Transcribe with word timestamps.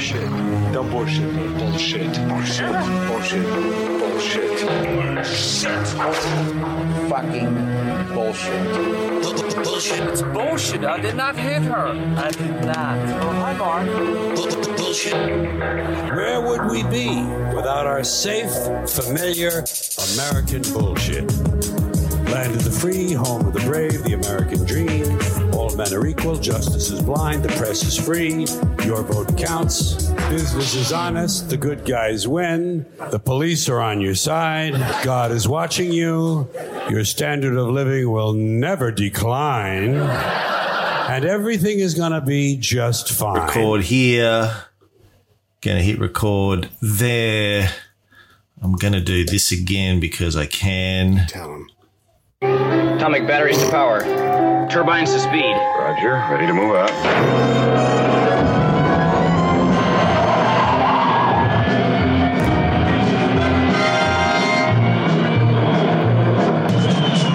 shit. 0.00 0.30
Don't 0.72 0.90
bullshit 0.90 1.32
me. 1.34 1.46
Bullshit. 1.58 2.28
Bullshit. 2.28 2.72
Bullshit. 3.06 3.44
Bullshit. 4.00 5.26
Shit. 5.26 5.86
Fucking 7.10 7.54
bullshit. 8.14 9.64
Bullshit. 9.64 10.08
It's 10.08 10.22
bullshit. 10.22 10.84
I 10.84 11.00
did 11.00 11.16
not 11.16 11.36
hit 11.36 11.62
her. 11.62 11.88
I 12.16 12.30
did 12.30 12.64
not. 12.64 12.98
Oh, 13.22 13.30
hi, 13.30 13.52
Mark. 13.58 14.76
Bullshit. 14.78 15.12
Where 15.12 16.40
would 16.40 16.70
we 16.70 16.82
be 16.84 17.22
without 17.54 17.86
our 17.86 18.02
safe, 18.02 18.52
familiar 18.88 19.64
American 20.14 20.62
bullshit? 20.72 21.30
Land 22.30 22.54
of 22.54 22.64
the 22.64 22.70
free, 22.70 23.12
home 23.12 23.46
of 23.46 23.52
the 23.52 23.60
brave, 23.60 24.02
the 24.04 24.14
American 24.14 24.64
dream. 24.64 25.19
All 25.80 25.86
men 25.86 25.94
are 25.94 26.06
equal, 26.06 26.36
justice 26.36 26.90
is 26.90 27.00
blind, 27.00 27.42
the 27.42 27.48
press 27.56 27.82
is 27.82 27.96
free, 27.96 28.44
your 28.84 29.02
vote 29.02 29.34
counts. 29.38 30.10
Business 30.28 30.74
is 30.74 30.92
honest, 30.92 31.48
the 31.48 31.56
good 31.56 31.86
guys 31.86 32.28
win, 32.28 32.84
the 33.10 33.18
police 33.18 33.66
are 33.66 33.80
on 33.80 34.02
your 34.02 34.14
side, 34.14 34.74
God 35.02 35.32
is 35.32 35.48
watching 35.48 35.90
you, 35.90 36.50
your 36.90 37.06
standard 37.06 37.56
of 37.56 37.68
living 37.68 38.10
will 38.10 38.34
never 38.34 38.90
decline, 38.90 39.94
and 39.94 41.24
everything 41.24 41.78
is 41.78 41.94
gonna 41.94 42.20
be 42.20 42.58
just 42.58 43.10
fine. 43.10 43.46
Record 43.46 43.84
here. 43.84 44.64
Gonna 45.62 45.82
hit 45.82 45.98
record 45.98 46.68
there. 46.82 47.70
I'm 48.60 48.72
gonna 48.72 49.00
do 49.00 49.24
this 49.24 49.50
again 49.50 49.98
because 49.98 50.36
I 50.36 50.44
can. 50.44 51.26
Tell 51.28 51.54
him. 51.54 51.70
Atomic 52.42 53.26
batteries 53.26 53.56
to 53.56 53.70
power. 53.70 54.00
Turbines 54.70 55.12
to 55.12 55.20
speed. 55.20 55.56
Roger. 55.78 56.12
Ready 56.30 56.46
to 56.46 56.52
move 56.52 56.74
out. 56.74 56.90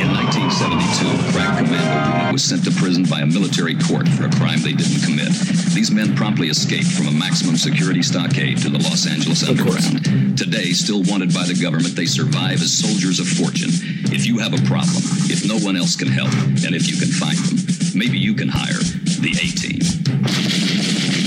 In 0.01 0.09
1972, 0.13 1.05
a 1.07 1.31
crack 1.33 1.57
commando 1.57 2.31
was 2.31 2.43
sent 2.43 2.63
to 2.65 2.71
prison 2.71 3.03
by 3.05 3.21
a 3.21 3.25
military 3.25 3.73
court 3.73 4.07
for 4.09 4.25
a 4.25 4.31
crime 4.31 4.61
they 4.61 4.73
didn't 4.73 5.01
commit. 5.03 5.33
These 5.73 5.89
men 5.89 6.15
promptly 6.15 6.49
escaped 6.49 6.91
from 6.91 7.07
a 7.07 7.11
maximum 7.11 7.57
security 7.57 8.01
stockade 8.01 8.57
to 8.59 8.69
the 8.69 8.79
Los 8.79 9.07
Angeles 9.07 9.47
underground. 9.47 10.37
Today, 10.37 10.73
still 10.73 11.01
wanted 11.03 11.33
by 11.33 11.45
the 11.45 11.59
government, 11.59 11.95
they 11.95 12.05
survive 12.05 12.61
as 12.61 12.73
soldiers 12.73 13.19
of 13.19 13.27
fortune. 13.27 13.94
If 14.11 14.25
you 14.25 14.37
have 14.39 14.53
a 14.53 14.61
problem, 14.67 15.03
if 15.29 15.47
no 15.47 15.57
one 15.57 15.75
else 15.75 15.95
can 15.95 16.07
help, 16.07 16.31
and 16.65 16.75
if 16.75 16.87
you 16.87 16.97
can 16.97 17.09
find 17.09 17.37
them, 17.37 17.57
maybe 17.95 18.17
you 18.17 18.33
can 18.33 18.47
hire 18.47 18.81
the 19.19 19.31
A 19.31 19.47
team. 19.55 21.24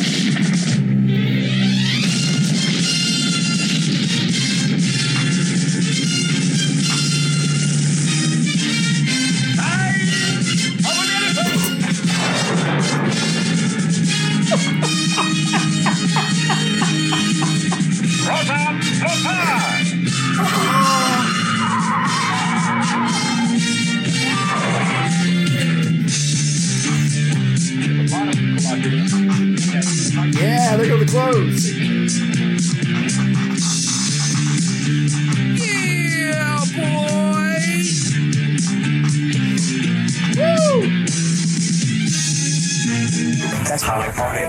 How 43.89 44.01
I 44.01 44.11
party. 44.11 44.45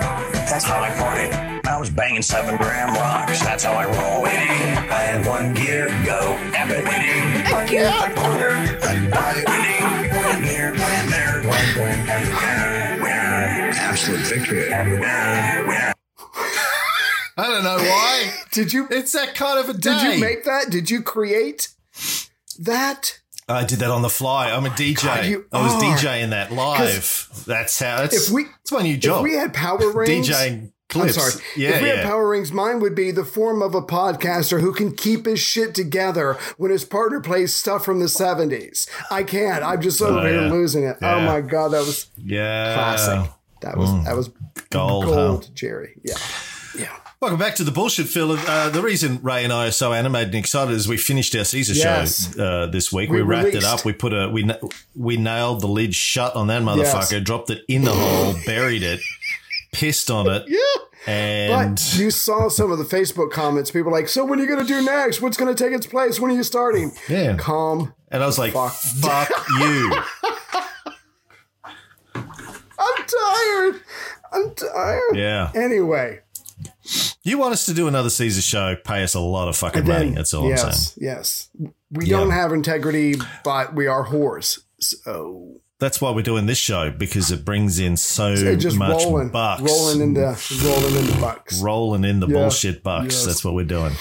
That's 0.51 0.65
how 0.65 0.81
I 0.81 0.89
party. 0.91 1.31
I 1.69 1.77
was 1.79 1.89
banging 1.89 2.21
seven 2.21 2.57
gram 2.57 2.93
rocks. 2.93 3.41
That's 3.41 3.63
how 3.63 3.71
I 3.71 3.85
roll. 3.85 4.23
Winning. 4.23 4.77
I 4.91 5.01
had 5.11 5.25
one 5.25 5.53
gear. 5.53 5.87
Go. 6.05 6.35
Epic. 6.53 6.83
Winning. 6.85 7.45
Heck 7.45 7.71
yeah. 7.71 8.07
Winning. 8.09 8.75
One 10.25 10.43
here. 10.43 10.71
One 10.71 11.09
there. 11.09 11.41
One 11.47 11.75
going. 11.75 11.99
Winner. 13.01 13.71
Absolute 13.75 14.27
victory. 14.27 14.69
Winner. 14.69 15.65
Winner. 15.67 15.93
I 17.37 17.47
don't 17.47 17.63
know 17.63 17.77
why. 17.77 18.33
Did 18.51 18.73
you 18.73 18.87
It's 18.91 19.13
that 19.13 19.35
kind 19.35 19.57
of 19.57 19.69
a 19.69 19.73
day. 19.79 19.93
did 20.03 20.15
you 20.15 20.19
make 20.19 20.43
that? 20.43 20.69
Did 20.69 20.89
you 20.91 21.01
create 21.01 21.69
that? 22.59 23.19
I 23.49 23.65
did 23.65 23.79
that 23.79 23.89
on 23.91 24.01
the 24.01 24.09
fly. 24.09 24.51
I'm 24.51 24.65
a 24.65 24.69
oh 24.69 24.71
DJ. 24.71 25.03
God, 25.03 25.25
you 25.25 25.45
I 25.51 25.63
was 25.63 25.73
are. 25.73 25.81
DJing 25.81 26.29
that 26.29 26.51
live. 26.51 27.43
That's 27.47 27.79
how. 27.79 27.97
That's, 27.97 28.27
If 28.27 28.33
we- 28.33 28.45
it's 28.61 28.71
my 28.71 28.81
new 28.81 28.97
job. 28.97 29.25
If 29.25 29.31
we 29.31 29.37
had 29.37 29.53
power 29.53 29.91
rings, 29.93 30.29
DJing 30.29 30.51
I'm 30.61 30.71
clips. 30.89 31.15
sorry. 31.15 31.43
Yeah, 31.55 31.69
if 31.71 31.81
we 31.81 31.87
yeah. 31.87 31.95
had 31.97 32.05
power 32.05 32.29
rings, 32.29 32.51
mine 32.51 32.79
would 32.79 32.95
be 32.95 33.11
the 33.11 33.25
form 33.25 33.61
of 33.61 33.75
a 33.75 33.81
podcaster 33.81 34.59
who 34.61 34.73
can 34.73 34.95
keep 34.95 35.25
his 35.25 35.39
shit 35.39 35.75
together 35.75 36.37
when 36.57 36.71
his 36.71 36.85
partner 36.85 37.19
plays 37.21 37.55
stuff 37.55 37.83
from 37.85 37.99
the 37.99 38.05
70s. 38.07 38.89
I 39.11 39.23
can't. 39.23 39.63
I'm 39.63 39.81
just 39.81 40.01
over 40.01 40.19
oh, 40.19 40.25
here 40.25 40.39
Oh, 40.39 40.45
yeah. 40.45 40.51
losing 40.51 40.83
it. 40.85 40.97
Oh 41.01 41.21
my 41.21 41.41
god, 41.41 41.69
that 41.69 41.85
was 41.85 42.07
yeah. 42.17 42.73
classic. 42.73 43.31
That 43.61 43.77
was 43.77 43.89
mm. 43.89 44.05
that 44.05 44.15
was 44.15 44.29
Gold, 44.69 45.05
gold 45.05 45.45
huh? 45.45 45.51
Jerry. 45.53 45.99
Yeah. 46.03 46.15
Yeah. 46.77 46.95
Welcome 47.21 47.37
back 47.39 47.55
to 47.55 47.65
the 47.65 47.71
bullshit 47.71 48.07
Phil. 48.07 48.31
Uh, 48.31 48.69
the 48.69 48.81
reason 48.81 49.19
Ray 49.21 49.43
and 49.43 49.51
I 49.51 49.67
are 49.67 49.71
so 49.71 49.91
animated 49.91 50.27
and 50.29 50.35
excited 50.35 50.73
is 50.73 50.87
we 50.87 50.95
finished 50.95 51.35
our 51.35 51.43
Caesar 51.43 51.73
Yes. 51.73 52.33
show 52.33 52.41
uh, 52.41 52.65
this 52.67 52.93
week. 52.93 53.09
We 53.09 53.17
We, 53.17 53.23
wrapped 53.23 53.55
it 53.55 53.65
up. 53.65 53.83
We 53.83 53.91
put 53.91 54.13
a 54.13 54.29
we 54.29 54.49
we 54.95 55.17
nailed 55.17 55.59
the 55.59 55.67
lid 55.67 55.93
shut 55.93 56.33
on 56.37 56.47
that 56.47 56.61
motherfucker. 56.61 57.11
Yes. 57.11 57.23
Dropped 57.23 57.49
it 57.49 57.63
in 57.67 57.83
the 57.83 57.91
hole, 57.91 58.35
buried 58.45 58.83
it, 58.83 59.01
pissed 59.73 60.09
on 60.09 60.29
it, 60.29 60.45
Yeah. 60.47 60.57
and 61.13 61.75
But 61.75 61.97
you 61.99 62.09
saw 62.09 62.47
some 62.47 62.71
of 62.71 62.77
the 62.77 62.85
Facebook 62.85 63.31
comments. 63.31 63.69
People 63.69 63.91
were 63.91 63.97
like, 63.97 64.07
so 64.07 64.23
when 64.23 64.39
are 64.39 64.41
you 64.43 64.47
going 64.47 64.65
to 64.65 64.73
do 64.73 64.81
next? 64.81 65.21
What's 65.21 65.35
going 65.35 65.53
to 65.53 65.61
take 65.61 65.73
its 65.73 65.87
place? 65.87 66.21
When 66.21 66.31
are 66.31 66.35
you 66.35 66.43
starting? 66.43 66.93
Yeah. 67.09 67.35
Calm. 67.35 67.93
and 68.09 68.23
I 68.23 68.27
was 68.27 68.39
like, 68.39 68.53
Fuck. 68.53 68.71
"Fuck 68.71 69.29
you." 69.59 69.93
I'm 72.15 73.05
tired. 73.05 73.81
I'm 74.31 74.55
tired. 74.55 75.15
Yeah. 75.15 75.51
Anyway. 75.53 76.21
You 77.29 77.37
want 77.37 77.53
us 77.53 77.67
to 77.67 77.75
do 77.75 77.87
another 77.87 78.09
Caesar 78.09 78.41
show? 78.41 78.75
Pay 78.75 79.03
us 79.03 79.13
a 79.13 79.19
lot 79.19 79.47
of 79.49 79.55
fucking 79.55 79.81
And 79.81 79.87
money. 79.87 80.09
That's 80.09 80.33
all 80.33 80.49
yes, 80.49 80.63
I'm 80.63 80.71
saying. 80.71 80.97
Yes. 80.99 81.49
We 81.91 82.05
Yeah. 82.05 82.17
don't 82.17 82.31
have 82.31 82.51
integrity, 82.51 83.15
but 83.43 83.75
we 83.75 83.85
are 83.85 84.07
whores. 84.07 84.59
So 84.79 85.61
That's 85.79 86.01
why 86.01 86.11
we're 86.11 86.23
doing 86.23 86.45
this 86.45 86.57
show 86.57 86.91
because 86.91 87.31
it 87.31 87.45
brings 87.45 87.79
in 87.79 87.95
so 87.95 88.35
just 88.57 88.77
much 88.77 89.01
rolling, 89.05 89.29
bucks. 89.29 89.61
rolling 89.61 90.01
into 90.01 90.37
rolling 90.65 90.95
into 90.95 91.21
bucks. 91.21 91.61
rolling 91.61 92.03
in 92.03 92.19
the 92.19 92.27
Yeah. 92.27 92.33
bullshit 92.33 92.83
bucks. 92.83 93.15
Yes. 93.15 93.25
That's 93.25 93.45
what 93.45 93.53
we're 93.53 93.63
doing. 93.63 93.93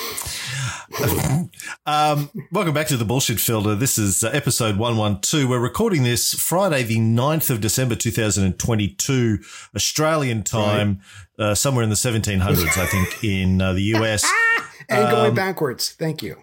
um, 1.86 2.30
welcome 2.50 2.74
back 2.74 2.88
to 2.88 2.96
the 2.96 3.04
bullshit 3.04 3.38
filter. 3.38 3.76
This 3.76 3.96
is 3.96 4.24
uh, 4.24 4.30
episode 4.30 4.76
112. 4.76 5.48
We're 5.48 5.60
recording 5.60 6.02
this 6.02 6.34
Friday, 6.34 6.82
the 6.82 6.98
9th 6.98 7.50
of 7.50 7.60
December, 7.60 7.94
2022, 7.94 9.38
Australian 9.76 10.42
time, 10.42 11.00
uh, 11.38 11.54
somewhere 11.54 11.84
in 11.84 11.90
the 11.90 11.96
1700s, 11.96 12.76
I 12.76 12.86
think, 12.86 13.22
in 13.22 13.62
uh, 13.62 13.72
the 13.74 13.82
US. 13.94 14.24
and 14.88 15.04
Um, 15.04 15.10
going 15.12 15.34
backwards. 15.34 15.90
Thank 15.92 16.22
you. 16.24 16.42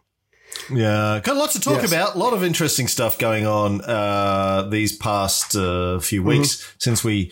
Yeah, 0.70 1.20
got 1.24 1.36
a 1.36 1.40
lot 1.40 1.52
to 1.52 1.60
talk 1.60 1.82
Yes. 1.82 1.92
about. 1.92 2.16
A 2.16 2.18
lot 2.18 2.34
of 2.34 2.44
interesting 2.44 2.88
stuff 2.88 3.18
going 3.18 3.46
on 3.46 3.82
uh, 3.82 4.68
these 4.70 4.96
past 4.96 5.56
uh, 5.56 6.00
few 6.00 6.22
Mm-hmm. 6.22 6.30
weeks 6.30 6.74
since 6.80 7.04
we 7.04 7.32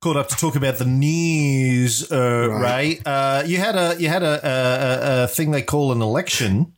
caught 0.00 0.16
up 0.16 0.28
to 0.28 0.36
talk 0.36 0.56
about 0.56 0.78
the 0.78 0.84
news. 0.86 2.10
Uh, 2.10 2.48
Ray, 2.62 3.00
uh, 3.04 3.42
you 3.46 3.58
had 3.58 3.76
a 3.76 3.96
you 4.00 4.08
had 4.08 4.22
a, 4.22 4.40
a, 4.42 5.24
a, 5.24 5.26
thing 5.28 5.50
they 5.50 5.62
call 5.62 5.92
an 5.92 6.00
election 6.00 6.72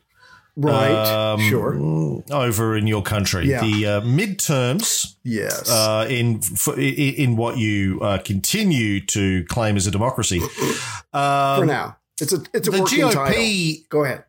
Right. 0.57 0.91
um, 0.93 1.41
sure. 1.41 2.23
over 2.31 2.77
in 2.77 2.87
your 2.87 3.03
country. 3.03 3.47
Yeah. 3.47 3.61
The 3.61 3.87
uh, 3.87 4.01
midterms 4.03 5.15
Yes. 5.23 5.71
uh, 5.71 6.07
in 6.11 6.41
in 6.77 7.37
what 7.37 7.59
you 7.59 8.01
uh, 8.03 8.19
continue 8.19 9.01
to 9.07 9.45
claim 9.45 9.77
as 9.77 9.87
a 9.87 9.91
democracy. 9.91 10.41
For 10.41 11.65
now. 11.65 11.97
It's 12.21 12.33
a 12.33 12.43
it's 12.53 12.69
a 12.69 12.71
um, 12.73 12.77
the 12.77 12.83
working 12.83 12.99
GOP 13.01 13.13
title. 13.13 13.85
Go 13.89 14.05
ahead. 14.05 14.25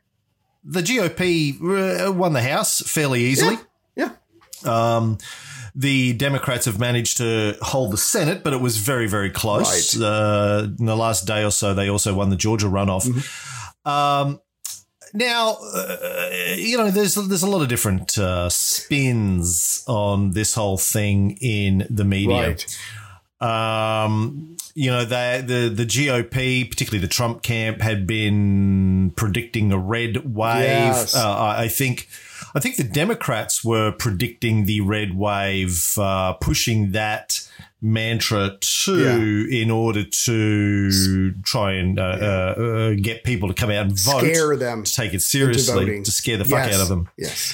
The 0.63 0.81
GOP 0.81 2.07
uh, 2.07 2.12
won 2.12 2.33
the 2.33 2.42
House 2.42 2.81
fairly 2.81 3.21
easily. 3.21 3.57
Yeah. 3.95 4.12
Um, 4.65 5.18
the 5.75 6.13
Democrats 6.13 6.65
have 6.65 6.80
managed 6.80 7.18
to 7.18 7.57
hold 7.62 7.92
the 7.92 7.98
Senate, 7.98 8.44
but 8.44 8.54
it 8.54 8.62
was 8.62 8.77
very, 8.77 9.07
very 9.07 9.30
close. 9.30 9.98
Right. 9.98 10.06
Uh, 10.06 10.68
in 10.80 10.86
the 10.86 10.95
last 10.95 11.25
day 11.25 11.44
or 11.44 11.51
so, 11.51 11.74
they 11.74 11.89
also 11.89 12.13
won 12.13 12.30
the 12.30 12.36
Georgia 12.36 12.68
runoff. 12.68 13.07
Mm-hmm. 13.07 13.89
Um, 13.89 14.39
now, 15.13 15.57
uh, 15.75 16.30
you 16.56 16.77
know, 16.77 16.89
there's 16.89 17.16
there's 17.16 17.44
a 17.44 17.50
lot 17.50 17.62
of 17.62 17.68
different 17.68 18.18
uh, 18.18 18.50
spins 18.50 19.83
on 19.88 20.31
this 20.31 20.54
whole 20.56 20.77
thing 20.77 21.38
in 21.42 21.86
the 21.89 22.04
media. 22.04 22.50
Right. 22.50 22.80
Um, 23.44 24.56
you 24.75 24.90
know, 24.90 25.06
they, 25.06 25.44
the 25.45 25.69
the 25.69 25.86
GOP, 25.86 26.69
particularly 26.69 27.01
the 27.06 27.13
Trump 27.13 27.44
camp, 27.44 27.81
had 27.81 28.07
been 28.07 29.12
predicting 29.16 29.72
a 29.72 29.78
red 29.78 30.34
wave. 30.34 30.63
Yes. 30.63 31.16
Uh, 31.16 31.54
I 31.57 31.68
think, 31.68 32.07
I 32.56 32.60
think 32.60 32.78
the 32.78 32.84
Democrats 32.84 33.63
were 33.63 33.92
predicting 33.92 34.66
the 34.66 34.81
red 34.81 35.16
wave, 35.16 35.94
uh, 35.98 36.34
pushing 36.34 36.92
that 36.94 37.48
mantra 37.81 38.57
too, 38.62 39.48
in 39.51 39.69
order 39.69 40.04
to 40.06 41.31
try 41.44 41.74
and 41.74 42.00
uh, 42.00 42.01
uh, 42.04 42.62
uh, 42.62 42.94
get 42.95 43.24
people 43.25 43.50
to 43.50 43.54
come 43.54 43.69
out 43.69 43.86
and 43.88 44.00
vote, 44.00 44.22
Scare 44.22 44.56
them 44.56 44.84
to 44.86 44.92
take 44.94 45.13
it 45.13 45.22
seriously, 45.22 46.01
to 46.01 46.12
scare 46.12 46.38
the 46.38 46.45
fuck 46.45 46.66
Yes. 46.66 46.75
out 46.75 46.81
of 46.81 46.88
them. 46.88 47.10
Yes. 47.18 47.54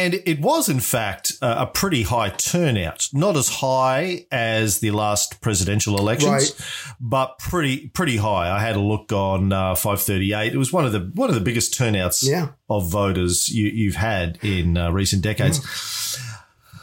And 0.00 0.14
it 0.24 0.40
was, 0.40 0.68
in 0.68 0.80
fact, 0.80 1.32
a 1.42 1.66
pretty 1.66 2.02
high 2.04 2.30
turnout. 2.30 3.08
Not 3.12 3.36
as 3.36 3.48
high 3.48 4.26
as 4.32 4.78
the 4.80 4.90
last 4.92 5.40
presidential 5.40 5.98
elections, 5.98 6.30
Right. 6.30 6.52
but 7.00 7.38
pretty 7.38 7.88
pretty 7.88 8.16
high. 8.16 8.50
I 8.50 8.60
had 8.60 8.76
a 8.76 8.80
look 8.80 9.12
on 9.12 9.52
uh, 9.52 9.74
538. 9.74 10.54
It 10.54 10.58
was 10.58 10.72
one 10.72 10.86
of 10.86 10.92
the 10.92 11.10
one 11.14 11.28
of 11.28 11.34
the 11.34 11.40
biggest 11.40 11.74
turnouts 11.74 12.22
Yeah. 12.22 12.48
of 12.68 12.90
voters 12.90 13.48
you, 13.48 13.66
you've 13.66 13.96
had 13.96 14.38
in 14.42 14.76
uh, 14.76 14.90
recent 14.90 15.22
decades. 15.22 15.60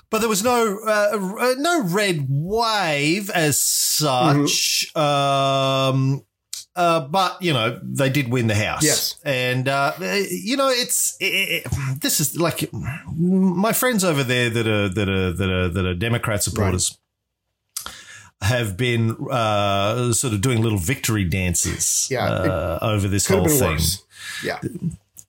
But 0.10 0.20
there 0.20 0.30
was 0.30 0.44
no 0.44 0.80
uh, 0.86 1.36
uh, 1.40 1.56
no 1.58 1.84
red 1.84 2.28
wave 2.30 3.30
as 3.32 3.60
such. 3.60 4.86
Mm-hmm. 4.96 5.00
Um, 5.02 6.24
uh, 6.78 7.02
but 7.02 7.42
you 7.42 7.52
know 7.54 7.80
they 7.84 8.10
did 8.10 8.30
win 8.32 8.48
the 8.48 8.56
house. 8.56 8.84
Yes. 8.84 9.16
and 9.26 9.68
uh, 9.68 9.94
you 10.30 10.56
know 10.56 10.70
it's 10.70 11.18
it, 11.20 11.66
it- 11.66 12.02
this 12.02 12.20
is 12.20 12.40
like 12.40 12.70
my 13.18 13.74
friends 13.74 14.04
over 14.04 14.24
there 14.24 14.50
that 14.50 14.68
are 14.68 14.88
that 14.90 15.10
are 15.10 15.32
that 15.34 15.50
are 15.50 15.68
that 15.70 15.86
are 15.86 15.96
Democrat 15.96 16.44
supporters. 16.44 16.98
Have 18.42 18.78
been 18.78 19.16
uh, 19.32 20.14
sort 20.14 20.32
of 20.34 20.42
doing 20.42 20.62
little 20.62 20.78
victory 20.78 21.24
dances 21.24 22.08
Yeah, 22.12 22.26
uh, 22.30 22.80
over 22.84 23.08
this 23.08 23.28
whole 23.28 23.48
thing 23.48 23.72
worse. 23.72 24.04
Yeah. 24.44 24.60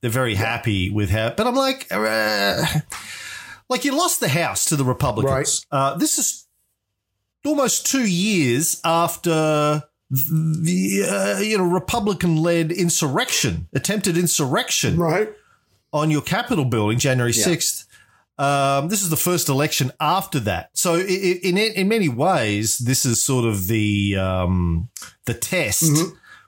they're 0.01 0.11
very 0.11 0.35
happy 0.35 0.91
with 0.91 1.09
how. 1.09 1.31
But 1.31 1.47
I'm 1.47 1.55
like, 1.55 1.87
uh, 1.89 2.63
like 3.67 3.83
you 3.83 3.97
lost 3.97 4.19
the 4.19 4.29
house 4.29 4.65
to 4.65 4.75
the 4.75 4.83
Republicans. 4.85 5.65
Uh, 5.71 5.97
this 5.97 6.19
is 6.19 6.45
almost 7.43 7.87
two 7.87 8.05
years 8.07 8.79
after 8.85 9.81
the 10.09 11.03
uh, 11.07 11.39
you 11.39 11.57
know 11.57 11.63
Republican-led 11.65 12.71
insurrection, 12.71 13.67
attempted 13.73 14.17
insurrection 14.17 14.97
Right. 14.97 15.29
on 15.93 16.09
your 16.11 16.21
Capitol 16.21 16.65
building, 16.65 16.97
January 16.99 17.33
sixth. 17.33 17.85
Um, 18.37 18.87
this 18.87 19.01
is 19.01 19.09
the 19.09 19.17
first 19.17 19.49
election 19.49 19.91
after 19.99 20.39
that, 20.41 20.69
so 20.73 20.95
i- 20.95 20.99
i- 20.99 21.39
in 21.43 21.57
in 21.57 21.87
many 21.89 22.07
ways, 22.07 22.77
this 22.77 23.05
is 23.05 23.21
sort 23.21 23.45
of 23.45 23.67
the 23.67 24.15
um, 24.15 24.87
the 25.25 25.33
test 25.33 25.91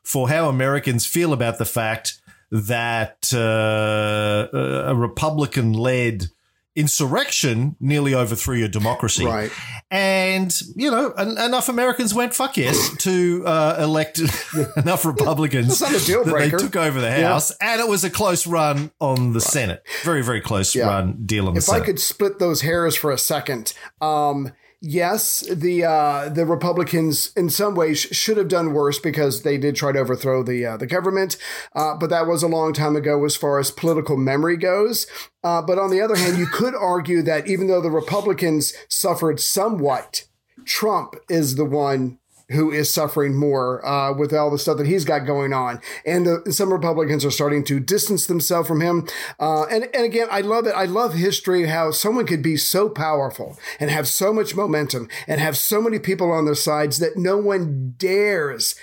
for 0.04 0.30
how 0.30 0.48
Americans 0.48 1.06
feel 1.06 1.34
about 1.34 1.58
the 1.58 1.66
fact 1.66 2.22
that 2.50 3.32
uh, 3.34 4.48
a 4.90 4.96
Republican 4.96 5.74
led 5.74 6.30
insurrection 6.76 7.76
nearly 7.80 8.14
overthrew 8.14 8.56
your 8.56 8.68
democracy. 8.68 9.26
Right. 9.26 9.52
And, 9.90 10.54
you 10.76 10.90
know, 10.90 11.12
en- 11.12 11.38
enough 11.38 11.70
Americans 11.70 12.14
went, 12.14 12.34
fuck 12.34 12.58
yes, 12.58 12.96
to 13.00 13.44
uh, 13.46 13.78
elect 13.80 14.20
enough 14.78 15.06
Republicans 15.06 15.80
That's 15.80 15.92
not 15.94 16.02
a 16.02 16.06
deal 16.06 16.24
that 16.24 16.38
they 16.38 16.50
took 16.50 16.76
over 16.76 17.02
the 17.02 17.12
House. 17.12 17.52
And 17.62 17.82
it 17.82 17.88
was 17.88 18.04
a 18.04 18.10
close 18.10 18.48
run 18.48 18.92
on 19.00 19.34
the 19.34 19.42
Senate. 19.42 19.84
Very, 20.04 20.24
very 20.24 20.42
close 20.42 20.74
Yeah. 20.76 20.88
run 20.88 21.24
deal 21.26 21.48
on 21.48 21.54
the 21.56 21.62
Senate. 21.62 21.78
if 21.80 21.84
I 21.84 21.86
could 21.86 22.00
split 22.00 22.40
those 22.40 22.62
hairs 22.62 22.96
for 22.96 23.12
a 23.12 23.18
second, 23.18 23.74
um, 24.00 24.52
yes, 24.82 25.42
the 25.42 25.86
uh, 25.86 26.30
the 26.30 26.46
Republicans 26.46 27.32
in 27.38 27.50
some 27.50 27.76
ways 27.76 28.00
sh- 28.00 28.16
should 28.16 28.38
have 28.38 28.48
done 28.48 28.74
worse 28.74 29.00
because 29.00 29.44
they 29.44 29.58
did 29.58 29.76
try 29.76 29.92
to 29.92 30.00
overthrow 30.00 30.44
the 30.44 30.66
uh, 30.66 30.78
the 30.78 30.88
government, 30.88 31.38
uh, 31.76 31.96
but 31.96 32.10
that 32.10 32.28
was 32.28 32.44
a 32.44 32.48
long 32.48 32.74
time 32.74 32.96
ago 32.96 33.24
as 33.24 33.36
far 33.36 33.60
as 33.60 33.72
political 33.72 34.18
memory 34.18 34.58
goes. 34.58 35.08
Uh, 35.44 35.62
but 35.62 35.78
on 35.78 35.92
the 35.92 36.02
other 36.02 36.16
hand, 36.16 36.38
you 36.38 36.48
could 36.48 36.76
argue 36.80 37.22
that 37.22 37.48
even 37.48 37.68
though 37.68 37.82
the 37.82 37.92
Republicans 37.92 38.74
suffered 38.90 39.40
somewhat, 39.40 40.26
Trump 40.66 41.16
is 41.30 41.56
the 41.56 41.66
one 41.66 42.18
who 42.52 42.72
is 42.72 42.94
suffering 42.94 43.36
more 43.36 43.86
uh, 43.86 44.14
with 44.14 44.34
all 44.34 44.50
the 44.50 44.60
stuff 44.60 44.78
that 44.78 44.88
he's 44.88 45.06
got 45.06 45.20
going 45.20 45.54
on. 45.54 45.80
And 46.06 46.26
the, 46.26 46.52
some 46.52 46.72
Republicans 46.72 47.26
are 47.26 47.32
starting 47.32 47.64
to 47.66 47.80
distance 47.80 48.28
themselves 48.28 48.68
from 48.68 48.82
him. 48.82 49.08
Uh, 49.40 49.64
and, 49.66 49.90
and 49.94 50.06
again, 50.06 50.28
I 50.32 50.42
love 50.42 50.68
it. 50.68 50.72
I 50.72 50.86
love 50.86 51.14
history, 51.14 51.68
how 51.68 51.92
someone 51.92 52.26
could 52.26 52.42
be 52.42 52.58
so 52.58 52.90
powerful 52.90 53.58
and 53.80 53.90
have 53.90 54.08
so 54.08 54.34
much 54.34 54.56
momentum 54.56 55.10
and 55.28 55.40
have 55.40 55.58
so 55.58 55.82
many 55.82 56.00
people 56.00 56.32
on 56.32 56.46
their 56.46 56.56
sides 56.56 57.00
that 57.00 57.18
no 57.18 57.38
one 57.38 57.96
dares 57.98 58.76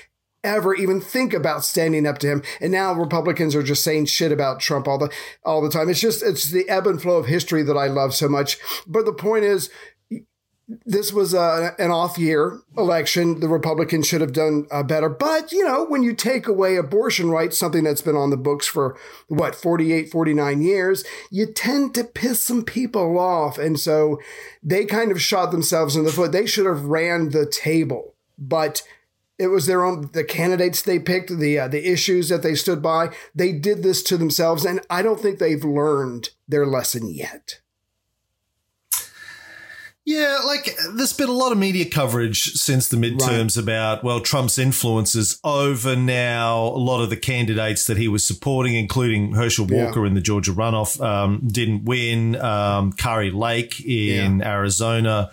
ever 0.45 0.75
even 0.75 1.01
think 1.01 1.35
about 1.35 1.65
standing 1.65 2.07
up 2.07 2.19
to 2.19 2.29
him. 2.29 2.43
And 2.61 2.73
now 2.73 2.93
Republicans 2.93 3.55
are 3.55 3.63
just 3.63 3.85
saying 3.85 4.07
shit 4.07 4.33
about 4.33 4.61
Trump 4.61 4.87
all 4.87 4.99
the 4.99 5.13
all 5.45 5.61
the 5.61 5.71
time. 5.71 5.89
It's 5.89 6.01
just 6.01 6.23
it's 6.23 6.51
the 6.51 6.69
ebb 6.69 6.87
and 6.87 7.01
flow 7.01 7.17
of 7.17 7.27
history 7.27 7.63
that 7.65 7.77
I 7.77 7.87
love 7.87 8.15
so 8.15 8.29
much. 8.29 8.59
But 8.87 9.05
the 9.05 9.13
point 9.13 9.45
is 9.45 9.71
this 10.69 11.13
was 11.13 11.33
a, 11.33 11.75
an 11.79 11.91
off 11.91 12.19
year 12.19 12.61
election. 12.77 13.41
The 13.41 13.49
Republicans 13.49 14.07
should 14.07 14.21
have 14.21 14.35
done 14.35 14.67
uh, 14.71 14.83
better. 14.83 15.09
But, 15.09 15.51
you 15.51 15.65
know, 15.65 15.87
when 15.87 16.03
you 16.03 16.15
take 16.15 16.47
away 16.47 16.77
abortion 16.77 17.31
rights, 17.31 17.59
something 17.59 17.85
that's 17.85 18.03
been 18.03 18.17
on 18.17 18.31
the 18.31 18.37
books 18.37 18.67
for 18.67 18.97
what, 19.29 19.55
48, 19.55 20.11
49 20.11 20.63
years, 20.63 21.05
you 21.31 21.47
tend 21.47 21.95
to 21.95 22.05
piss 22.05 22.41
some 22.41 22.65
people 22.65 23.19
off. 23.19 23.57
And 23.57 23.81
so 23.81 24.21
they 24.63 24.85
kind 24.85 25.11
of 25.11 25.23
shot 25.23 25.53
themselves 25.53 25.97
in 25.97 26.05
the 26.05 26.13
foot. 26.13 26.33
They 26.33 26.47
should 26.47 26.67
have 26.67 26.85
ran 26.85 27.31
the 27.31 27.47
table. 27.47 28.15
But 28.39 28.83
it 29.39 29.49
was 29.49 29.67
their 29.67 29.85
own 29.85 30.11
the 30.13 30.25
candidates 30.25 30.83
they 30.83 30.99
picked 30.99 31.31
the 31.31 31.59
uh, 31.59 31.69
the 31.69 31.91
issues 31.91 32.29
that 32.29 32.43
they 32.43 32.55
stood 32.55 32.83
by 32.83 33.15
they 33.35 33.53
did 33.53 33.85
this 33.85 34.03
to 34.03 34.17
themselves 34.17 34.65
and 34.65 34.81
i 34.91 35.01
don't 35.01 35.21
think 35.21 35.39
they've 35.39 35.65
learned 35.65 36.31
their 36.49 36.67
lesson 36.67 37.09
yet 37.09 37.61
Yeah, 40.09 40.41
like 40.47 40.75
there's 40.95 41.13
been 41.13 41.29
a 41.29 41.33
lot 41.33 41.53
of 41.53 41.59
media 41.59 41.85
coverage 41.85 42.55
since 42.55 42.89
the 42.89 42.97
midterms 42.97 43.59
about, 43.59 44.03
well, 44.03 44.21
Trump's 44.21 44.59
influences 44.59 45.39
over 45.45 45.97
now 45.97 46.57
a 46.61 46.81
lot 46.81 47.03
of 47.03 47.11
the 47.11 47.17
candidates 47.19 47.87
that 47.89 47.99
he 47.99 48.09
was 48.09 48.27
supporting, 48.27 48.75
including 48.75 49.35
Herschel 49.35 49.67
Walker 49.67 50.07
in 50.07 50.15
the 50.15 50.23
Georgia 50.23 50.53
runoff, 50.53 50.99
um, 51.05 51.47
didn't 51.47 51.85
win. 51.85 52.37
Um, 52.37 52.95
Kari 52.95 53.31
Lake 53.31 53.85
in 53.85 54.43
Arizona, 54.43 55.31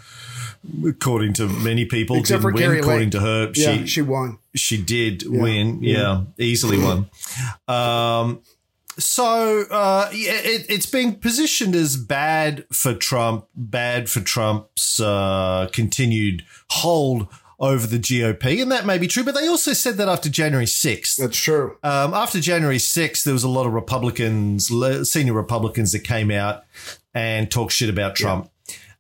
according 0.86 1.32
to 1.36 1.48
many 1.48 1.86
people, 1.86 2.18
Except 2.18 2.42
didn't 2.42 2.56
win. 2.56 2.64
Kari 2.64 2.80
according 2.80 3.06
Lake. 3.06 3.12
to 3.12 3.20
her, 3.22 3.52
yeah 3.56 3.78
she 3.78 3.88
she 3.88 4.02
won 4.02 4.40
she 4.56 4.82
did 4.82 5.24
win. 5.26 5.84
Yeah, 5.84 6.24
easily 6.38 6.80
won. 6.80 7.10
Um, 7.70 8.42
so 8.98 9.66
uh, 9.70 10.10
it, 10.12 10.66
it's 10.70 10.86
being 10.86 11.16
positioned 11.16 11.76
as 11.76 11.98
bad 11.98 12.66
for 12.72 12.94
Trump, 12.94 13.46
bad 13.56 14.10
for 14.10 14.22
Trump's 14.22 15.00
uh, 15.00 15.70
continued 15.72 16.44
hold 16.70 17.28
over 17.60 17.88
the 17.88 17.98
GOP, 18.00 18.62
and 18.62 18.72
that 18.72 18.86
may 18.86 18.98
be 18.98 19.08
true. 19.08 19.24
But 19.24 19.36
they 19.36 19.48
also 19.48 19.74
said 19.74 19.96
that 19.98 20.10
after 20.10 20.30
January 20.30 20.66
sixth. 20.66 21.18
that's 21.18 21.38
true 21.38 21.78
Um, 21.84 22.14
after 22.14 22.40
January 22.40 22.78
6th, 22.78 23.24
there 23.24 23.34
was 23.34 23.44
a 23.44 23.50
lot 23.50 23.66
of 23.66 23.74
Republicans, 23.74 24.70
senior 25.10 25.34
Republicans 25.34 25.92
that 25.94 26.00
came 26.04 26.32
out 26.32 26.64
and 27.14 27.50
talked 27.50 27.72
shit 27.72 27.90
about 27.90 28.16
Trump. 28.16 28.50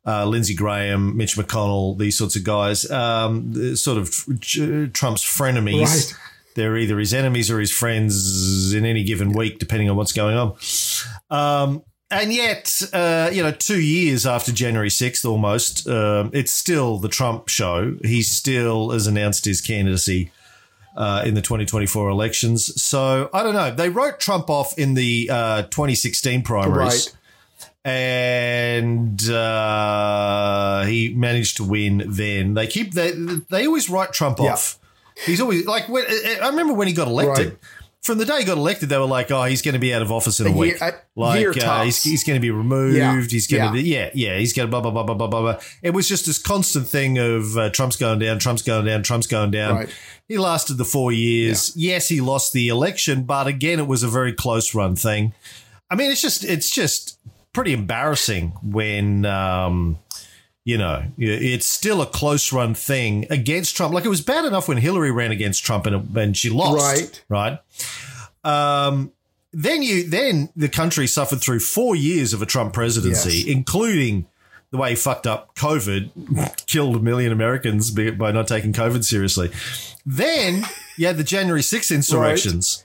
Uh, 0.07 0.23
Lindsey 0.23 0.53
Graham, 0.53 1.17
Mitch 1.17 1.35
McConnell, 1.35 1.97
these 1.97 2.15
sorts 2.15 2.35
of 2.35 2.43
guys, 2.43 2.89
um, 2.91 3.75
sort 3.75 3.97
of 3.97 4.09
Trump's 4.93 5.23
frenemies. 5.23 5.83
Right. 5.83 6.13
They're 6.55 6.77
either 6.77 6.97
his 6.97 7.13
enemies 7.13 7.51
or 7.51 7.59
his 7.59 7.71
friends 7.71 8.73
in 8.73 8.85
any 8.85 9.03
given 9.03 9.31
week, 9.33 9.59
depending 9.59 9.89
on 9.89 9.95
what's 9.97 10.13
going 10.13 10.35
on. 10.37 10.55
Um, 11.29 11.83
and 12.09 12.31
yet, 12.33 12.81
uh, 12.93 13.29
you 13.33 13.43
know, 13.43 13.51
two 13.51 13.81
years 13.81 14.25
after 14.25 14.51
January 14.51 14.89
6th 14.89 15.25
almost, 15.25 15.87
um, 15.87 16.29
it's 16.33 16.51
still 16.53 16.97
the 16.97 17.09
Trump 17.09 17.49
show. 17.49 17.97
He 18.03 18.21
still 18.21 18.91
has 18.91 19.05
announced 19.07 19.43
his 19.45 19.59
candidacy 19.59 20.31
uh, 20.95 21.23
in 21.25 21.33
the 21.33 21.41
2024 21.41 22.09
elections. 22.09 22.81
So 22.81 23.29
I 23.33 23.43
don't 23.43 23.53
know. 23.53 23.71
They 23.71 23.89
wrote 23.89 24.19
Trump 24.19 24.49
off 24.49 24.77
in 24.77 24.93
the 24.93 25.29
uh, 25.31 25.61
2016 25.63 26.43
primaries. 26.43 26.77
Right. 26.77 27.11
And 27.83 29.29
uh, 29.29 30.85
he 30.85 31.13
managed 31.13 31.57
to 31.57 31.63
win 31.63 32.03
then. 32.07 32.53
They 32.55 32.67
keep 32.67 32.93
they 32.93 33.11
they 33.49 33.67
always 33.67 33.89
write 33.89 34.11
Trump 34.13 34.39
Yeah. 34.39 34.53
off. 34.53 34.79
He's 35.25 35.39
always 35.41 35.65
like 35.65 35.87
when, 35.89 36.05
I 36.41 36.47
remember 36.49 36.73
when 36.73 36.87
he 36.87 36.93
got 36.93 37.07
elected. 37.07 37.47
Right. 37.49 37.57
From 38.03 38.19
the 38.19 38.25
day 38.25 38.37
he 38.39 38.43
got 38.43 38.57
elected, 38.59 38.89
they 38.89 38.99
were 38.99 39.05
like, 39.05 39.31
"Oh, 39.31 39.45
he's 39.45 39.63
going 39.63 39.73
to 39.73 39.79
be 39.79 39.91
out 39.91 40.03
of 40.03 40.11
office 40.11 40.39
in 40.39 40.45
a, 40.45 40.49
A 40.49 40.53
year- 40.53 40.59
week. 40.61 40.81
a 40.81 40.93
like, 41.15 41.39
year 41.39 41.51
uh, 41.65 41.83
he's, 41.85 42.03
he's 42.03 42.23
going 42.23 42.35
to 42.35 42.39
be 42.41 42.51
removed. 42.51 42.95
Yeah. 42.95 43.19
He's 43.19 43.47
going 43.47 43.63
Yeah. 43.63 43.67
to, 43.69 43.73
be, 43.73 43.81
yeah, 43.81 44.09
yeah, 44.13 44.37
he's 44.37 44.53
going 44.53 44.67
to 44.67 44.69
blah 44.69 44.79
blah 44.81 44.91
blah 44.91 45.01
blah 45.03 45.15
blah 45.15 45.27
blah 45.27 45.41
blah." 45.41 45.61
It 45.81 45.89
was 45.91 46.07
just 46.07 46.27
this 46.27 46.37
constant 46.37 46.87
thing 46.87 47.17
of 47.17 47.57
uh, 47.57 47.71
Trump's 47.71 47.95
going 47.95 48.19
down, 48.19 48.37
Trump's 48.37 48.61
going 48.61 48.85
down, 48.85 49.01
Trump's 49.01 49.25
going 49.25 49.49
down. 49.49 49.75
Right. 49.75 49.89
He 50.27 50.37
lasted 50.37 50.75
the 50.75 50.85
four 50.85 51.11
years. 51.13 51.73
Yes, 51.75 52.07
he 52.07 52.21
lost 52.21 52.53
the 52.53 52.67
election, 52.67 53.23
but 53.23 53.47
again, 53.47 53.79
it 53.79 53.87
was 53.87 54.03
a 54.03 54.07
very 54.07 54.33
close 54.33 54.75
run 54.75 54.95
thing. 54.95 55.33
I 55.89 55.95
mean, 55.95 56.11
it's 56.11 56.21
just 56.21 56.43
it's 56.43 56.69
just 56.69 57.17
pretty 57.53 57.73
embarrassing 57.73 58.49
when 58.61 59.25
um, 59.25 59.97
You 60.65 60.79
know, 60.79 61.03
it's 61.19 61.67
still 61.67 62.01
a 62.01 62.07
close 62.07 62.51
run 62.51 62.73
thing 62.73 63.27
against 63.29 63.77
Trump. 63.77 63.93
Like 63.93 64.03
it 64.03 64.09
was 64.09 64.21
bad 64.21 64.45
enough 64.45 64.67
when 64.67 64.77
Hillary 64.77 65.11
ran 65.11 65.31
against 65.31 65.63
Trump 65.63 65.85
and, 65.85 66.17
and 66.17 66.35
she 66.35 66.49
lost. 66.49 67.21
Right. 67.29 67.59
Right. 68.43 68.87
Um, 68.87 69.11
then 69.53 69.83
you 69.83 70.09
then 70.09 70.49
the 70.55 70.67
country 70.67 71.05
suffered 71.07 71.39
through 71.39 71.59
four 71.59 71.95
years 71.95 72.33
of 72.33 72.41
a 72.41 72.45
Trump 72.47 72.73
presidency, 72.73 73.37
Yes. 73.37 73.47
including 73.47 74.25
the 74.71 74.77
way 74.77 74.89
he 74.89 74.95
fucked 74.95 75.27
up 75.27 75.53
COVID, 75.55 76.65
killed 76.65 76.95
a 76.95 76.99
million 76.99 77.31
Americans 77.31 77.91
by 77.91 78.09
by 78.09 78.31
not 78.31 78.47
taking 78.47 78.73
COVID 78.73 79.05
seriously. 79.05 79.51
Then 80.03 80.63
you 80.97 81.05
had 81.05 81.17
the 81.17 81.23
January 81.23 81.61
6th 81.61 81.93
insurrections. 81.93 82.83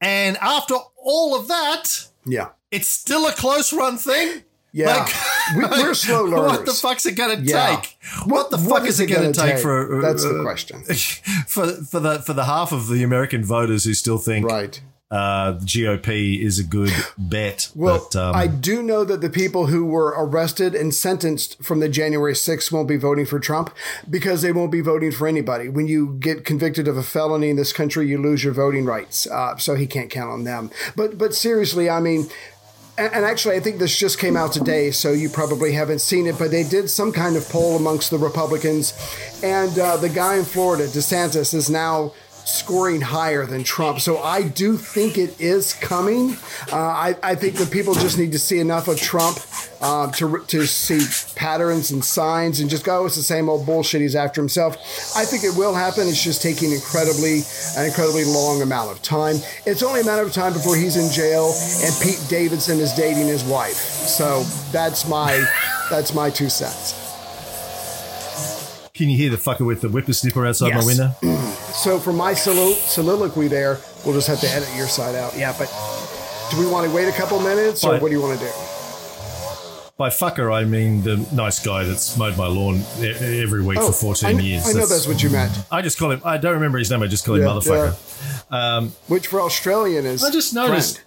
And 0.00 0.36
after 0.38 0.74
all 0.96 1.34
of 1.38 1.48
that, 1.48 2.06
Yeah. 2.24 2.50
it's 2.70 2.88
still 2.88 3.26
a 3.26 3.32
close 3.32 3.72
run 3.72 3.96
thing. 3.98 4.44
Yeah. 4.74 5.06
we, 5.56 5.64
we're 5.64 5.94
slow 6.06 6.24
learners. 6.24 6.50
What 6.58 6.66
the 6.66 6.72
fuck's 6.72 7.06
it 7.06 7.12
going 7.12 7.38
to 7.38 7.42
Yeah. 7.44 7.76
take? 7.76 7.96
What, 8.26 8.50
the 8.50 8.58
fuck 8.58 8.84
is, 8.86 8.98
it 8.98 9.06
going 9.06 9.32
to 9.32 9.38
gonna 9.38 9.52
take, 9.52 9.62
for? 9.62 10.00
That's 10.02 10.24
the 10.24 10.40
uh, 10.40 10.42
question. 10.42 10.82
for 11.46 11.66
for 11.84 12.00
the 12.00 12.18
for 12.20 12.32
the 12.32 12.44
half 12.44 12.72
of 12.72 12.88
the 12.88 13.02
American 13.04 13.44
voters 13.44 13.84
who 13.84 13.94
still 13.94 14.18
think 14.18 14.44
Right. 14.46 14.80
uh, 15.12 15.54
GOP 15.60 16.42
is 16.42 16.58
a 16.58 16.64
good 16.64 16.90
bet. 17.16 17.70
Well, 17.74 18.08
but, 18.12 18.18
um, 18.18 18.34
I 18.34 18.48
do 18.48 18.82
know 18.82 19.04
that 19.04 19.20
the 19.20 19.30
people 19.30 19.66
who 19.66 19.84
were 19.86 20.12
arrested 20.16 20.74
and 20.74 20.92
sentenced 20.92 21.62
from 21.62 21.78
the 21.78 21.88
January 21.88 22.34
6th 22.34 22.72
won't 22.72 22.88
be 22.88 22.96
voting 22.96 23.26
for 23.26 23.38
Trump 23.38 23.70
because 24.10 24.42
they 24.42 24.50
won't 24.50 24.72
be 24.72 24.80
voting 24.80 25.12
for 25.12 25.28
anybody. 25.28 25.68
When 25.68 25.86
you 25.86 26.16
get 26.18 26.44
convicted 26.44 26.88
of 26.88 26.96
a 26.96 27.02
felony 27.04 27.48
in 27.50 27.56
this 27.56 27.72
country, 27.72 28.08
you 28.08 28.18
lose 28.18 28.42
your 28.42 28.54
voting 28.54 28.84
rights. 28.86 29.26
Uh, 29.28 29.56
so 29.56 29.76
he 29.76 29.86
can't 29.86 30.10
count 30.10 30.32
on 30.32 30.42
them. 30.44 30.70
But 30.96 31.16
but 31.16 31.32
seriously, 31.34 31.88
I 31.88 32.00
mean, 32.00 32.26
and, 32.96 33.24
actually, 33.24 33.56
I 33.56 33.60
think 33.60 33.78
this 33.78 33.96
just 33.96 34.18
came 34.18 34.36
out 34.36 34.52
today, 34.52 34.90
so 34.90 35.12
you 35.12 35.28
probably 35.28 35.72
haven't 35.72 36.00
seen 36.00 36.26
it. 36.26 36.38
But 36.38 36.50
they 36.50 36.62
did 36.62 36.88
some 36.88 37.12
kind 37.12 37.36
of 37.36 37.48
poll 37.48 37.76
amongst 37.76 38.10
the 38.10 38.18
Republicans, 38.18 38.94
and 39.42 39.76
uh, 39.78 39.96
the 39.96 40.08
guy 40.08 40.36
in 40.36 40.44
Florida, 40.44 40.86
DeSantis, 40.86 41.54
is 41.54 41.68
now 41.68 42.12
scoring 42.44 43.00
higher 43.00 43.46
than 43.46 43.64
Trump. 43.64 44.00
So 44.00 44.18
I 44.18 44.42
do 44.42 44.76
think 44.76 45.18
it 45.18 45.40
is 45.40 45.72
coming. 45.74 46.36
Uh, 46.70 46.76
I, 46.76 47.16
I 47.22 47.34
think 47.34 47.56
that 47.56 47.70
people 47.70 47.94
just 47.94 48.18
need 48.18 48.32
to 48.32 48.38
see 48.38 48.58
enough 48.58 48.88
of 48.88 48.98
Trump 48.98 49.38
uh, 49.80 50.10
to 50.12 50.44
to 50.46 50.66
see 50.66 51.00
patterns 51.36 51.90
and 51.90 52.04
signs 52.04 52.60
and 52.60 52.70
just 52.70 52.84
go, 52.84 53.02
oh, 53.02 53.06
it's 53.06 53.16
the 53.16 53.22
same 53.22 53.48
old 53.48 53.66
bullshit. 53.66 54.00
He's 54.00 54.16
after 54.16 54.40
himself. 54.40 54.76
I 55.16 55.24
think 55.24 55.44
it 55.44 55.56
will 55.56 55.74
happen. 55.74 56.06
It's 56.06 56.22
just 56.22 56.42
taking 56.42 56.72
incredibly 56.72 57.42
an 57.76 57.86
incredibly 57.86 58.24
long 58.24 58.62
amount 58.62 58.90
of 58.90 59.02
time. 59.02 59.36
It's 59.66 59.82
only 59.82 60.00
a 60.00 60.04
matter 60.04 60.22
of 60.22 60.32
time 60.32 60.52
before 60.52 60.76
he's 60.76 60.96
in 60.96 61.12
jail 61.12 61.52
and 61.82 61.94
Pete 62.02 62.24
Davidson 62.28 62.78
is 62.78 62.92
dating 62.94 63.26
his 63.26 63.44
wife. 63.44 63.74
So 63.74 64.42
that's 64.72 65.08
my 65.08 65.44
that's 65.90 66.14
my 66.14 66.30
two 66.30 66.48
cents. 66.48 67.03
Can 68.94 69.08
you 69.08 69.16
hear 69.16 69.30
the 69.30 69.36
fucker 69.36 69.66
with 69.66 69.80
the 69.80 69.88
whippersnipper 69.88 70.46
outside 70.48 70.68
Yes. 70.68 70.82
my 70.82 70.86
window? 70.86 71.40
So 71.74 71.98
for 71.98 72.12
my 72.12 72.34
solilo- 72.34 72.76
soliloquy 72.76 73.48
there, 73.48 73.80
we'll 74.04 74.14
just 74.14 74.28
have 74.28 74.38
to 74.40 74.48
edit 74.48 74.68
your 74.76 74.86
side 74.86 75.16
out. 75.16 75.36
Yeah, 75.36 75.52
but 75.58 75.68
do 76.52 76.58
we 76.60 76.66
want 76.70 76.88
to 76.88 76.94
wait 76.94 77.08
a 77.08 77.12
couple 77.12 77.40
minutes 77.40 77.82
or 77.82 77.90
Fine. 77.90 78.00
what 78.00 78.08
do 78.10 78.14
you 78.14 78.22
want 78.22 78.38
to 78.38 78.44
do? 78.46 78.52
By 79.96 80.08
fucker, 80.10 80.54
I 80.54 80.64
mean 80.64 81.02
the 81.02 81.16
nice 81.32 81.58
guy 81.64 81.82
that's 81.82 82.16
mowed 82.16 82.36
my 82.38 82.46
lawn 82.46 82.84
e- 83.00 83.08
every 83.42 83.62
week 83.64 83.78
for 83.78 83.92
14 83.92 84.24
Oh, 84.36 84.38
I, 84.38 84.40
years. 84.40 84.66
I 84.68 84.72
know 84.72 84.86
that's 84.86 85.08
what 85.08 85.20
you 85.22 85.30
meant. 85.30 85.52
I 85.70 85.82
just 85.82 85.98
call 85.98 86.12
him. 86.12 86.20
I 86.24 86.36
don't 86.38 86.54
remember 86.54 86.78
his 86.78 86.90
name. 86.92 87.02
I 87.02 87.08
just 87.08 87.26
call 87.26 87.34
him 87.34 87.42
Yeah, 87.42 87.48
motherfucker. 87.48 88.52
Um, 88.52 88.92
Which 89.08 89.26
for 89.26 89.40
Australian 89.40 90.06
is 90.06 90.22
I 90.22 90.30
just 90.30 90.54
noticed. 90.54 90.96
friend. 91.00 91.06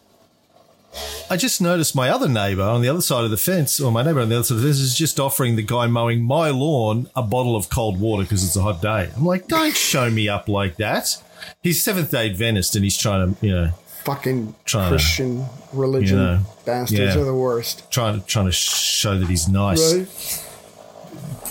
I 1.29 1.35
just 1.35 1.61
noticed 1.61 1.93
my 1.93 2.09
other 2.09 2.29
neighbour 2.29 2.63
on 2.63 2.81
the 2.81 2.87
other 2.87 3.01
side 3.01 3.25
of 3.25 3.31
the 3.31 3.37
fence, 3.37 3.81
or 3.81 3.91
my 3.91 4.01
neighbour 4.01 4.21
on 4.21 4.29
the 4.29 4.35
other 4.35 4.43
side 4.43 4.55
of 4.55 4.61
the 4.61 4.67
fence, 4.67 4.79
is 4.79 4.97
just 4.97 5.19
offering 5.19 5.57
the 5.57 5.61
guy 5.61 5.85
mowing 5.87 6.23
my 6.23 6.51
lawn 6.51 7.09
a 7.15 7.21
bottle 7.21 7.55
of 7.55 7.69
cold 7.69 7.99
water 7.99 8.23
because 8.23 8.45
it's 8.45 8.55
a 8.55 8.61
hot 8.61 8.81
day. 8.81 9.09
I'm 9.15 9.25
like, 9.25 9.47
don't 9.47 9.75
show 9.75 10.09
me 10.09 10.29
up 10.29 10.47
like 10.47 10.77
that. 10.77 11.21
He's 11.61 11.83
Seventh 11.83 12.11
Day 12.11 12.29
Adventist, 12.29 12.75
and 12.75 12.83
he's 12.83 12.97
trying 12.97 13.35
to, 13.35 13.45
you 13.45 13.51
know, 13.53 13.71
Fucking 14.05 14.55
Trying 14.63 14.85
to, 14.85 14.89
Christian 14.91 15.45
religion 15.73 16.17
you 16.17 16.23
know, 16.23 16.39
bastards 16.65 17.13
yeah. 17.13 17.21
are 17.21 17.25
the 17.25 17.33
worst. 17.33 17.91
trying 17.91 18.21
to 18.21 18.25
trying 18.25 18.45
to 18.45 18.53
show 18.53 19.19
that 19.19 19.27
he's 19.27 19.49
nice. 19.49 19.93
Right? 19.93 20.43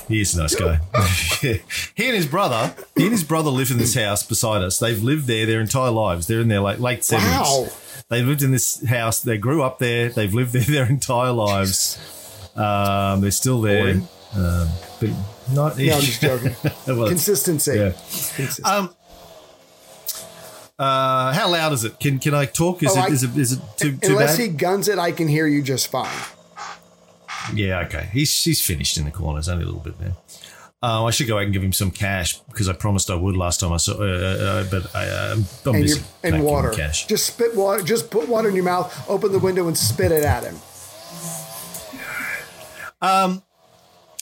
He 0.09 0.23
is 0.23 0.35
a 0.35 0.41
nice 0.41 0.55
guy. 0.55 0.81
he 1.43 2.07
and 2.07 2.17
his 2.17 2.25
brother, 2.25 2.75
he 2.95 3.03
and 3.03 3.13
his 3.13 3.25
brother 3.25 3.51
live 3.51 3.71
in 3.71 3.77
this 3.77 3.95
house 3.95 4.23
beside 4.23 4.63
us. 4.63 4.79
They've 4.79 5.03
lived 5.03 5.27
there 5.27 5.45
their 5.45 5.61
entire 5.61 5.91
lives. 5.91 6.29
They're 6.29 6.41
in 6.41 6.49
their 6.49 6.61
like 6.61 6.79
late 6.79 7.05
seventies. 7.05 7.31
Wow. 7.31 7.69
They 8.09 8.23
lived 8.23 8.43
in 8.43 8.53
this 8.53 8.85
house. 8.87 9.21
They 9.21 9.37
grew 9.39 9.63
up 9.63 9.79
there. 9.79 10.09
They've 10.11 10.33
lived 10.33 10.53
there 10.53 10.63
their 10.85 10.87
entire 10.87 11.33
lives. 11.33 11.99
Um, 12.55 13.21
they're 13.21 13.31
still 13.31 13.61
there. 13.61 14.01
Um, 14.35 14.69
but 15.01 15.11
not. 15.53 15.79
No, 15.79 15.95
I'm 15.95 16.01
just 16.01 16.21
joking. 16.21 16.55
Well, 16.87 17.09
Consistency. 17.09 17.73
yeah. 17.77 17.91
Consistency. 17.91 18.63
Um, 18.63 18.95
uh, 20.79 21.33
how 21.33 21.51
loud 21.51 21.73
is 21.73 21.85
it? 21.85 21.99
Can 21.99 22.19
can 22.19 22.35
I 22.35 22.45
talk? 22.45 22.83
Is 22.83 22.91
Oh, 22.97 23.01
it 23.01 23.05
I- 23.05 23.07
is 23.09 23.23
it 23.23 23.37
is 23.37 23.53
it 23.53 23.61
too, 23.79 23.97
too 23.97 24.13
Unless 24.13 24.37
bad? 24.37 24.43
he 24.43 24.49
guns 24.55 24.89
it, 24.89 24.99
I 24.99 25.11
can 25.11 25.27
hear 25.27 25.47
you 25.47 25.63
just 25.63 25.89
fine. 25.91 26.11
Yeah, 27.55 27.81
okay. 27.87 28.09
He's 28.13 28.43
he's 28.45 28.61
finished 28.61 28.99
in 28.99 29.05
the 29.07 29.11
corner. 29.11 29.39
It's 29.39 29.49
only 29.49 29.63
a 29.63 29.67
little 29.67 29.81
bit 29.81 29.99
there. 29.99 30.17
Uh, 30.83 31.05
I 31.05 31.11
should 31.11 31.27
go 31.27 31.39
out 31.39 31.45
and 31.45 31.53
give 31.53 31.63
him 31.65 31.73
some 31.73 31.91
cash 31.91 32.39
because 32.41 32.69
I 32.69 32.75
promised 32.75 33.11
I 33.11 33.15
would 33.15 33.35
last 33.37 33.61
time 33.61 33.73
I 33.73 33.79
saw. 33.79 33.95
Uh, 33.95 34.05
uh, 34.05 34.65
but 34.71 34.95
I, 34.95 35.09
uh, 35.09 35.33
I'm 35.65 35.75
And, 35.75 35.83
busy. 35.85 36.03
and 36.23 36.45
water. 36.45 36.71
Cash. 36.71 37.07
Just 37.07 37.27
spit 37.27 37.57
water. 37.57 37.83
Just 37.83 38.11
put 38.11 38.29
water 38.29 38.49
in 38.51 38.55
your 38.55 38.65
mouth. 38.65 38.93
Open 39.09 39.33
the 39.33 39.39
window 39.39 39.67
and 39.69 39.77
spit 39.77 40.13
it 40.13 40.23
at 40.23 40.45
him. 40.45 40.57
Um. 43.01 43.43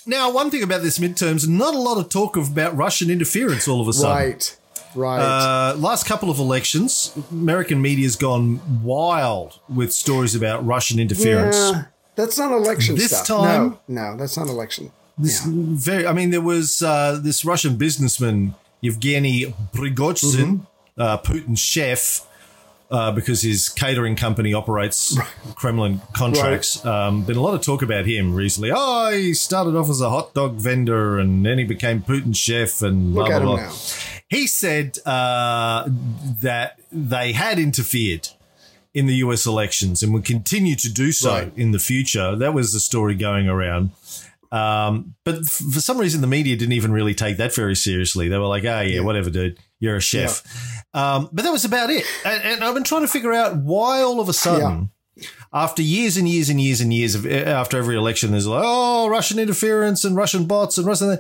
Now, 0.07 0.31
one 0.31 0.51
thing 0.51 0.63
about 0.63 0.83
this 0.83 0.99
midterms, 0.99 1.49
not 1.49 1.75
a 1.75 1.79
lot 1.79 1.97
of 1.97 2.11
talk 2.11 2.37
about 2.37 2.77
Russian 2.77 3.09
interference. 3.11 3.67
All 3.67 3.81
of 3.81 3.89
a 3.89 3.93
sudden, 3.95 4.15
Right. 4.17 4.57
Right. 4.95 5.19
Uh, 5.21 5.75
last 5.77 6.05
couple 6.07 6.31
of 6.31 6.39
elections, 6.39 7.11
American 7.33 7.81
media's 7.83 8.15
gone 8.15 8.83
wild 8.85 9.59
with 9.69 9.93
stories 9.93 10.35
about 10.35 10.65
Russian 10.65 11.01
interference. 11.01 11.57
Yeah, 11.57 11.85
that's 12.17 12.39
not 12.39 12.53
election 12.53 12.95
This 12.97 13.11
stuff. 13.11 13.27
time- 13.27 13.79
no, 13.89 14.11
no, 14.13 14.17
that's 14.19 14.37
not 14.37 14.47
election. 14.49 14.93
This 15.17 15.45
very, 15.45 16.07
I 16.07 16.13
mean, 16.13 16.31
there 16.31 16.41
was 16.41 16.83
uh, 16.83 17.21
this 17.23 17.45
Russian 17.45 17.77
businessman 17.77 18.55
Yevgeny 18.81 19.55
Prigozhin, 19.73 20.67
uh, 20.99 21.19
Putin's 21.19 21.61
chef, 21.61 22.27
uh, 22.91 23.13
because 23.13 23.43
his 23.43 23.69
catering 23.69 24.17
company 24.17 24.53
operates 24.53 25.17
Kremlin 25.55 26.01
contracts. 26.15 26.85
Um, 26.85 27.25
been 27.25 27.37
a 27.37 27.41
lot 27.41 27.55
of 27.55 27.63
talk 27.63 27.83
about 27.83 28.07
him 28.07 28.35
recently. 28.35 28.71
Oh, 28.75 29.11
he 29.13 29.35
started 29.35 29.77
off 29.77 29.89
as 29.89 30.01
a 30.01 30.11
hot 30.11 30.35
dog 30.35 30.57
vendor, 30.57 31.19
and 31.19 31.47
then 31.47 31.59
he 31.59 31.65
became 31.65 32.03
Putin's 32.03 32.37
chef, 32.39 32.83
and 32.83 33.15
Look 33.15 33.27
blah 33.29 33.37
at 33.37 33.43
him 33.43 33.49
blah. 33.49 33.57
now. 33.57 33.73
He 34.29 34.47
said 34.49 34.99
uh, 35.07 35.89
that 36.41 36.81
they 36.91 37.33
had 37.33 37.59
interfered 37.59 38.29
in 38.93 39.07
the 39.07 39.15
US 39.17 39.47
elections 39.47 40.03
and 40.03 40.13
would 40.13 40.25
continue 40.25 40.77
to 40.77 40.93
do 40.93 41.11
so 41.13 41.33
Right. 41.33 41.53
in 41.57 41.71
the 41.73 41.79
future. 41.79 42.37
That 42.37 42.53
was 42.55 42.73
the 42.73 42.81
story 42.81 43.15
going 43.15 43.49
around. 43.49 43.91
Um, 44.55 45.15
but 45.25 45.45
for 45.47 45.81
some 45.81 45.99
reason, 45.99 46.21
the 46.21 46.29
media 46.29 46.55
didn't 46.57 46.75
even 46.75 46.93
really 46.93 47.15
take 47.15 47.39
that 47.39 47.53
very 47.55 47.75
seriously. 47.75 48.29
They 48.29 48.39
were 48.39 48.47
like, 48.47 48.65
oh, 48.65 48.81
yeah, 48.83 49.01
whatever, 49.01 49.29
dude. 49.29 49.59
You're 49.81 49.97
a 49.97 50.01
chef. 50.01 50.43
Um, 50.95 51.29
but 51.33 51.43
that 51.45 51.51
was 51.51 51.65
about 51.65 51.91
it. 51.91 52.05
And, 52.25 52.43
and 52.43 52.65
I've 52.65 52.75
been 52.75 52.85
trying 52.85 53.01
to 53.03 53.09
figure 53.09 53.33
out 53.33 53.57
why 53.57 54.03
all 54.03 54.21
of 54.21 54.29
a 54.29 54.33
sudden, 54.33 54.91
after 55.53 55.83
years 55.83 56.17
and 56.17 56.29
years 56.29 56.49
and 56.49 56.61
years 56.61 56.81
and 56.81 56.93
years 56.93 57.15
of 57.15 57.27
after 57.27 57.79
every 57.79 57.97
election, 57.97 58.33
there's 58.33 58.47
like, 58.47 58.63
oh, 58.65 59.09
Russian 59.09 59.39
interference 59.39 60.05
and 60.05 60.17
Russian 60.17 60.47
bots 60.47 60.79
and 60.79 60.87
Russian. 60.87 61.19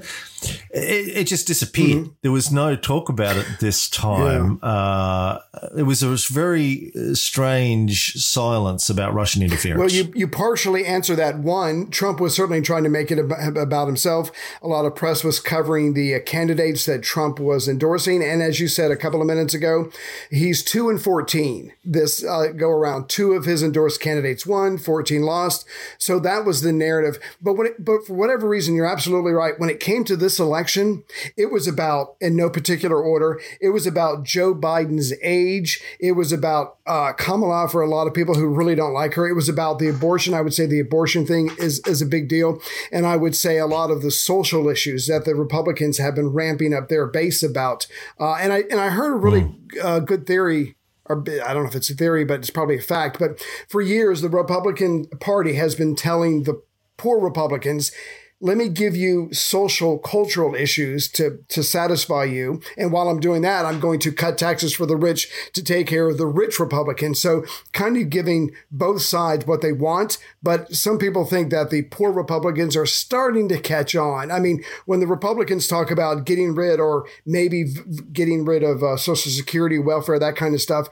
It, 0.70 1.08
it 1.18 1.24
just 1.26 1.46
disappeared. 1.46 2.04
Mm-hmm. 2.04 2.12
There 2.22 2.32
was 2.32 2.50
no 2.50 2.76
talk 2.76 3.08
about 3.08 3.36
it 3.36 3.46
this 3.60 3.88
time. 3.88 4.58
Uh, 4.62 5.38
it 5.76 5.84
was 5.84 6.02
a 6.02 6.16
very 6.32 6.92
uh, 6.94 7.14
strange 7.14 8.14
silence 8.14 8.90
about 8.90 9.14
Russian 9.14 9.42
interference. 9.42 9.78
Well, 9.78 9.90
you, 9.90 10.12
you 10.14 10.28
partially 10.28 10.84
answer 10.84 11.14
that. 11.16 11.38
One, 11.38 11.90
Trump 11.90 12.20
was 12.20 12.34
certainly 12.34 12.60
trying 12.60 12.82
to 12.84 12.90
make 12.90 13.10
it 13.10 13.18
ab- 13.18 13.56
about 13.56 13.86
himself. 13.86 14.30
A 14.62 14.68
lot 14.68 14.84
of 14.84 14.94
press 14.94 15.22
was 15.22 15.38
covering 15.38 15.94
the 15.94 16.14
uh, 16.14 16.20
candidates 16.20 16.86
that 16.86 17.02
Trump 17.02 17.38
was 17.38 17.68
endorsing. 17.68 18.22
And 18.22 18.42
as 18.42 18.58
you 18.58 18.68
said 18.68 18.90
a 18.90 18.96
couple 18.96 19.20
of 19.20 19.26
minutes 19.26 19.54
ago, 19.54 19.90
he's 20.30 20.62
2 20.64 20.90
and 20.90 21.00
14 21.00 21.72
this 21.84 22.24
uh, 22.24 22.48
go 22.48 22.70
around. 22.70 23.08
Two 23.08 23.32
of 23.32 23.44
his 23.44 23.62
endorsed 23.84 24.00
candidates 24.00 24.46
won, 24.46 24.78
14 24.78 25.22
lost. 25.22 25.66
So 25.98 26.18
that 26.20 26.46
was 26.46 26.62
the 26.62 26.72
narrative. 26.72 27.18
But 27.40 27.54
when 27.54 27.66
it, 27.66 27.84
but 27.84 28.06
for 28.06 28.14
whatever 28.14 28.48
reason, 28.48 28.74
you're 28.74 28.86
absolutely 28.86 29.32
right. 29.32 29.58
When 29.58 29.68
it 29.68 29.78
came 29.78 30.04
to 30.04 30.16
this 30.16 30.38
election, 30.38 31.04
it 31.36 31.52
was 31.52 31.68
about, 31.68 32.16
in 32.20 32.34
no 32.34 32.48
particular 32.48 33.02
order, 33.02 33.40
it 33.60 33.70
was 33.70 33.86
about 33.86 34.24
Joe 34.24 34.54
Biden's 34.54 35.12
age. 35.22 35.82
It 36.00 36.12
was 36.12 36.32
about 36.32 36.78
uh, 36.86 37.12
Kamala 37.12 37.68
for 37.68 37.82
a 37.82 37.88
lot 37.88 38.06
of 38.06 38.14
people 38.14 38.34
who 38.34 38.46
really 38.46 38.74
don't 38.74 38.94
like 38.94 39.14
her. 39.14 39.28
It 39.28 39.34
was 39.34 39.50
about 39.50 39.78
the 39.78 39.88
abortion. 39.88 40.32
I 40.32 40.40
would 40.40 40.54
say 40.54 40.66
the 40.66 40.80
abortion 40.80 41.26
thing 41.26 41.50
is, 41.58 41.80
is 41.86 42.00
a 42.00 42.06
big 42.06 42.28
deal. 42.28 42.60
And 42.90 43.06
I 43.06 43.16
would 43.16 43.36
say 43.36 43.58
a 43.58 43.66
lot 43.66 43.90
of 43.90 44.00
the 44.00 44.10
social 44.10 44.68
issues 44.68 45.06
that 45.08 45.26
the 45.26 45.34
Republicans 45.34 45.98
have 45.98 46.14
been 46.14 46.28
ramping 46.28 46.72
up 46.72 46.88
their 46.88 47.06
base 47.06 47.42
about. 47.42 47.86
Uh, 48.18 48.34
and 48.34 48.52
I 48.52 48.64
and 48.70 48.80
I 48.80 48.88
heard 48.88 49.12
a 49.12 49.16
really 49.16 49.54
uh, 49.82 49.98
good 50.00 50.26
theory 50.26 50.76
or 51.06 51.23
I 51.44 51.52
don't 51.52 51.64
know 51.64 51.68
if 51.68 51.75
it's 51.75 51.90
a 51.90 51.94
theory, 51.94 52.25
but 52.25 52.40
it's 52.40 52.50
probably 52.50 52.78
a 52.78 52.82
fact. 52.82 53.18
But 53.18 53.40
for 53.68 53.80
years, 53.80 54.20
the 54.20 54.28
Republican 54.28 55.06
Party 55.20 55.54
has 55.54 55.75
been 55.75 55.94
telling 55.94 56.44
the 56.44 56.62
poor 56.96 57.20
Republicans, 57.20 57.92
let 58.40 58.56
me 58.56 58.68
give 58.68 58.96
you 58.96 59.32
social 59.32 59.98
cultural 59.98 60.54
issues 60.54 61.08
to 61.08 61.38
to 61.48 61.62
satisfy 61.62 62.24
you. 62.24 62.60
And 62.76 62.92
while 62.92 63.08
i'm 63.08 63.20
doing 63.20 63.42
that 63.42 63.64
i'm 63.64 63.80
going 63.80 64.00
to 64.00 64.12
cut 64.12 64.38
taxes 64.38 64.74
for 64.74 64.86
the 64.86 64.96
rich 64.96 65.28
to 65.52 65.62
take 65.62 65.86
care 65.86 66.08
of 66.08 66.18
the 66.18 66.26
rich 66.26 66.58
republicans 66.58 67.20
so 67.20 67.44
kind 67.72 67.96
of 67.96 68.10
giving 68.10 68.50
both 68.70 69.02
sides 69.02 69.46
what 69.46 69.62
they 69.62 69.72
want. 69.72 70.18
But 70.42 70.74
some 70.74 70.98
people 70.98 71.24
think 71.24 71.50
that 71.50 71.70
the 71.70 71.82
poor 71.82 72.12
republicans 72.12 72.76
are 72.76 72.86
starting 72.86 73.48
to 73.48 73.60
catch 73.60 73.94
on. 73.94 74.30
I 74.30 74.40
mean 74.40 74.62
when 74.86 75.00
the 75.00 75.06
republicans 75.06 75.66
talk 75.66 75.90
about 75.90 76.24
getting 76.24 76.54
rid 76.54 76.80
or 76.80 77.06
maybe 77.24 77.64
v- 77.64 78.02
getting 78.12 78.44
rid 78.44 78.62
of 78.62 78.82
uh, 78.82 78.96
social 78.96 79.30
security 79.30 79.78
welfare 79.78 80.18
that 80.18 80.36
kind 80.36 80.54
of 80.54 80.60
stuff 80.60 80.88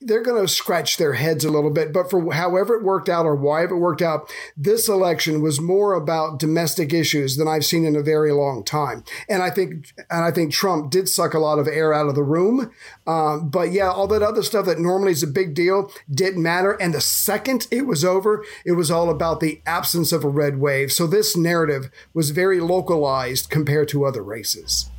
they're 0.00 0.22
going 0.22 0.40
to 0.40 0.52
scratch 0.52 0.96
their 0.96 1.14
heads 1.14 1.44
a 1.44 1.50
little 1.50 1.70
bit. 1.70 1.92
But 1.92 2.10
for 2.10 2.32
however 2.32 2.76
it 2.76 2.84
worked 2.84 3.08
out 3.08 3.26
or 3.26 3.34
why 3.34 3.64
it 3.64 3.70
worked 3.70 4.02
out, 4.02 4.30
this 4.56 4.88
election 4.88 5.42
was 5.42 5.60
more 5.60 5.94
about 5.94 6.38
domestic 6.38 6.92
issues 6.92 7.36
than 7.36 7.48
I've 7.48 7.64
seen 7.64 7.84
in 7.84 7.96
a 7.96 8.02
very 8.02 8.32
long 8.32 8.64
time. 8.64 9.02
And 9.28 9.42
I 9.42 9.50
think, 9.50 9.92
and 10.10 10.24
I 10.24 10.30
think 10.30 10.52
Trump 10.52 10.90
did 10.90 11.08
suck 11.08 11.34
a 11.34 11.38
lot 11.38 11.58
of 11.58 11.66
air 11.66 11.92
out 11.92 12.08
of 12.08 12.14
the 12.14 12.22
room. 12.22 12.70
Um, 13.06 13.48
but 13.48 13.72
yeah, 13.72 13.90
all 13.90 14.06
that 14.08 14.22
other 14.22 14.42
stuff 14.42 14.66
that 14.66 14.78
normally 14.78 15.12
is 15.12 15.22
a 15.22 15.28
big 15.28 15.54
deal 15.54 15.90
didn't 16.10 16.42
matter. 16.42 16.72
And 16.72 16.94
the 16.94 17.00
second 17.00 17.66
it 17.70 17.86
was 17.86 18.04
over, 18.04 18.44
it 18.64 18.72
was 18.72 18.90
all 18.90 19.10
about 19.10 19.40
the 19.40 19.60
absence 19.66 20.12
of 20.12 20.24
a 20.24 20.28
red 20.28 20.58
wave. 20.58 20.92
So 20.92 21.06
this 21.06 21.36
narrative 21.36 21.90
was 22.14 22.30
very 22.30 22.60
localized 22.60 23.50
compared 23.50 23.88
to 23.88 24.04
other 24.04 24.22
races. 24.22 24.90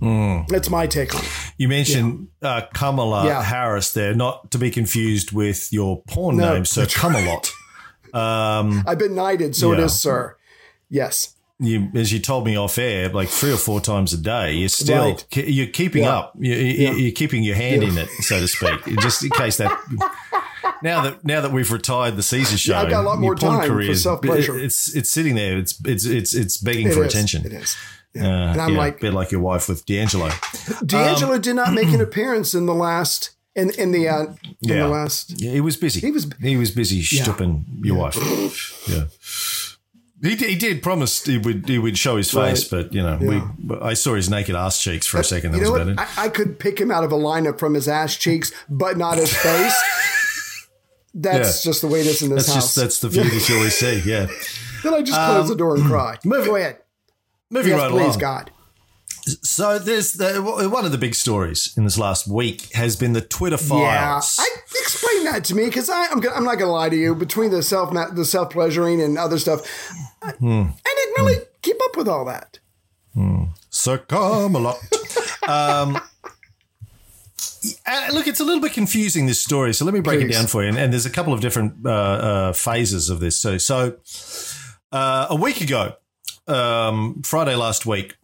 That's 0.00 0.70
my 0.70 0.86
take 0.86 1.14
on 1.14 1.22
it. 1.22 1.30
You 1.58 1.68
mentioned 1.68 2.28
uh, 2.42 2.62
Kamala 2.74 3.26
Yeah. 3.26 3.42
Harris 3.42 3.92
there, 3.92 4.14
not 4.14 4.50
to 4.50 4.58
be 4.58 4.70
confused 4.70 5.32
with 5.32 5.72
your 5.72 6.02
porn 6.08 6.36
No, 6.36 6.54
name, 6.54 6.64
Sir 6.64 6.86
right. 7.02 7.52
Um, 8.12 8.84
I've 8.86 8.98
been 8.98 9.14
knighted, 9.14 9.56
so 9.56 9.72
it 9.72 9.78
Yeah. 9.78 9.84
is, 9.86 9.98
sir. 10.00 10.36
Yes. 10.88 11.32
you, 11.58 11.88
as 11.94 12.12
you 12.12 12.18
told 12.18 12.44
me 12.44 12.56
off 12.56 12.76
air, 12.78 13.08
like 13.08 13.28
three 13.30 13.50
or 13.52 13.56
four 13.56 13.80
times 13.80 14.12
a 14.12 14.18
day, 14.18 14.52
you're 14.52 14.68
still 14.68 15.04
Right. 15.12 15.26
you're 15.48 15.66
keeping 15.68 16.02
Yeah. 16.04 16.16
up. 16.18 16.34
You, 16.38 16.54
you, 16.54 16.64
Yeah. 16.84 16.92
You're 16.92 17.12
keeping 17.12 17.42
your 17.42 17.56
hand 17.56 17.82
in 17.82 17.96
it, 17.96 18.08
so 18.20 18.38
to 18.40 18.46
speak, 18.48 18.84
just 19.00 19.24
in 19.24 19.30
case 19.30 19.56
that. 19.56 19.72
Now 20.82 21.02
that 21.04 21.24
now 21.24 21.40
that 21.40 21.52
we've 21.52 21.70
retired 21.72 22.16
the 22.16 22.22
Caesar 22.22 22.58
show, 22.58 22.72
Yeah, 22.72 22.82
I've 22.82 22.90
got 22.90 23.00
a 23.04 23.08
lot 23.08 23.18
more 23.18 23.34
porn 23.34 23.60
time 23.60 23.68
career 23.68 23.90
is- 23.92 24.02
self-pleasure. 24.02 24.58
It's 24.58 24.94
it's 24.94 25.10
sitting 25.10 25.34
there. 25.34 25.56
It's 25.56 25.80
it's 25.86 26.04
it's 26.04 26.34
it's 26.34 26.58
begging 26.58 26.88
It 26.88 26.94
for 26.94 27.04
is. 27.04 27.14
attention. 27.14 27.46
It 27.46 27.52
is. 27.54 27.74
Uh, 28.18 28.24
And 28.52 28.60
I'm 28.60 28.72
yeah, 28.72 28.78
like- 28.78 28.98
a 28.98 29.00
bit 29.00 29.14
like 29.14 29.30
your 29.32 29.40
wife 29.40 29.68
with 29.68 29.84
D'Angelo. 29.86 30.30
D'Angelo 30.84 31.38
did 31.38 31.54
not 31.56 31.72
make 31.72 31.88
an 31.88 32.00
appearance 32.08 32.54
in 32.54 32.66
the 32.66 32.74
last 32.74 33.30
in 33.54 33.70
in 33.78 33.92
the 33.92 34.08
uh, 34.08 34.22
in 34.22 34.36
Yeah. 34.60 34.82
the 34.84 34.88
last. 34.88 35.40
Yeah, 35.40 35.52
he 35.52 35.60
was 35.60 35.76
busy. 35.76 36.00
He 36.00 36.10
was- 36.10 36.28
he 36.40 36.56
was 36.56 36.70
busy 36.70 37.02
stooping 37.02 37.64
your 37.82 37.96
wife. 37.96 38.16
Yeah. 38.88 39.04
He 40.22 40.34
did, 40.34 40.48
he 40.48 40.56
did 40.56 40.82
promise 40.82 41.24
he 41.24 41.36
would 41.38 41.68
he 41.68 41.78
would 41.78 41.98
show 41.98 42.16
his 42.16 42.30
face, 42.30 42.72
Right. 42.72 42.84
but 42.84 42.94
you 42.94 43.02
know, 43.02 43.18
we 43.20 43.76
I 43.82 43.94
saw 43.94 44.14
his 44.14 44.28
naked 44.30 44.54
ass 44.56 44.82
cheeks 44.82 45.06
for 45.06 45.18
a 45.20 45.24
second. 45.24 45.52
That 45.52 45.58
You 45.58 45.64
know 45.64 45.72
was 45.72 45.82
about 45.82 45.92
it. 46.08 46.18
I, 46.18 46.24
I 46.24 46.28
could 46.30 46.58
pick 46.58 46.80
him 46.80 46.90
out 46.90 47.04
of 47.04 47.12
a 47.12 47.16
lineup 47.16 47.58
from 47.58 47.74
his 47.74 47.86
ass 47.86 48.16
cheeks, 48.16 48.50
but 48.68 48.96
not 48.96 49.18
his 49.18 49.32
face. 49.36 49.74
That's 51.14 51.64
Yeah. 51.64 51.70
just 51.70 51.80
the 51.82 51.88
way 51.88 52.00
it 52.00 52.06
is 52.06 52.22
in 52.22 52.30
this 52.30 52.46
That's 52.46 52.54
house. 52.54 52.64
just 52.64 52.76
that's 52.76 53.00
the 53.00 53.08
view 53.08 53.24
that 53.24 53.48
you 53.48 53.56
always 53.56 53.74
see. 53.74 54.02
Yeah. 54.04 54.26
then 54.82 54.94
I 54.94 55.00
just 55.02 55.18
close 55.18 55.48
the 55.48 55.56
door 55.56 55.74
and 55.76 55.84
cry. 55.84 56.18
moving- 56.24 56.46
Go 56.46 56.56
ahead. 56.56 56.78
Moving 57.50 57.72
Yes, 57.72 57.80
right 57.80 57.90
please, 57.90 58.00
along. 58.06 58.18
God. 58.18 58.50
So 59.42 59.78
there's 59.78 60.12
the, 60.14 60.40
one 60.70 60.84
of 60.84 60.92
the 60.92 60.98
big 60.98 61.14
stories 61.14 61.74
in 61.76 61.82
this 61.84 61.98
last 61.98 62.28
week 62.28 62.72
has 62.74 62.94
been 62.96 63.12
the 63.12 63.20
Twitter 63.20 63.56
Yeah, 63.60 63.66
files. 64.20 64.36
I 64.38 64.46
explain 64.80 65.24
that 65.24 65.44
to 65.46 65.54
me 65.56 65.64
because 65.66 65.88
I'm 65.90 66.22
I'm 66.28 66.44
not 66.44 66.58
gonna 66.58 66.70
lie 66.72 66.88
to 66.88 66.96
you. 66.96 67.14
Between 67.14 67.50
the 67.50 67.62
self 67.62 67.92
the 68.14 68.24
self 68.24 68.50
pleasuring 68.50 69.00
and 69.00 69.18
other 69.18 69.38
stuff, 69.38 69.66
I, 70.22 70.30
Hmm. 70.32 70.62
I 70.86 70.94
didn't 70.96 71.24
really 71.26 71.44
keep 71.62 71.76
up 71.84 71.96
with 71.96 72.08
all 72.08 72.24
that. 72.26 72.58
Sir 73.70 73.98
Camelot. 73.98 74.76
um, 75.48 75.98
uh, 77.86 78.06
look, 78.12 78.26
it's 78.26 78.40
a 78.40 78.44
little 78.44 78.62
bit 78.62 78.72
confusing 78.72 79.26
this 79.26 79.40
story, 79.40 79.72
so 79.74 79.84
let 79.84 79.92
me 79.94 80.00
break 80.00 80.20
it 80.20 80.30
down 80.32 80.46
for 80.46 80.62
you. 80.62 80.68
And, 80.68 80.78
and 80.78 80.92
there's 80.92 81.06
a 81.06 81.10
couple 81.10 81.32
of 81.32 81.40
different 81.40 81.84
uh, 81.84 81.90
uh, 81.90 82.52
phases 82.52 83.10
of 83.10 83.20
this. 83.20 83.36
So, 83.36 83.58
so 83.58 83.96
uh, 84.92 85.26
a 85.30 85.36
week 85.36 85.60
ago, 85.60 85.94
um, 86.48 87.22
Friday 87.24 87.54
last 87.54 87.86
week, 87.86 88.16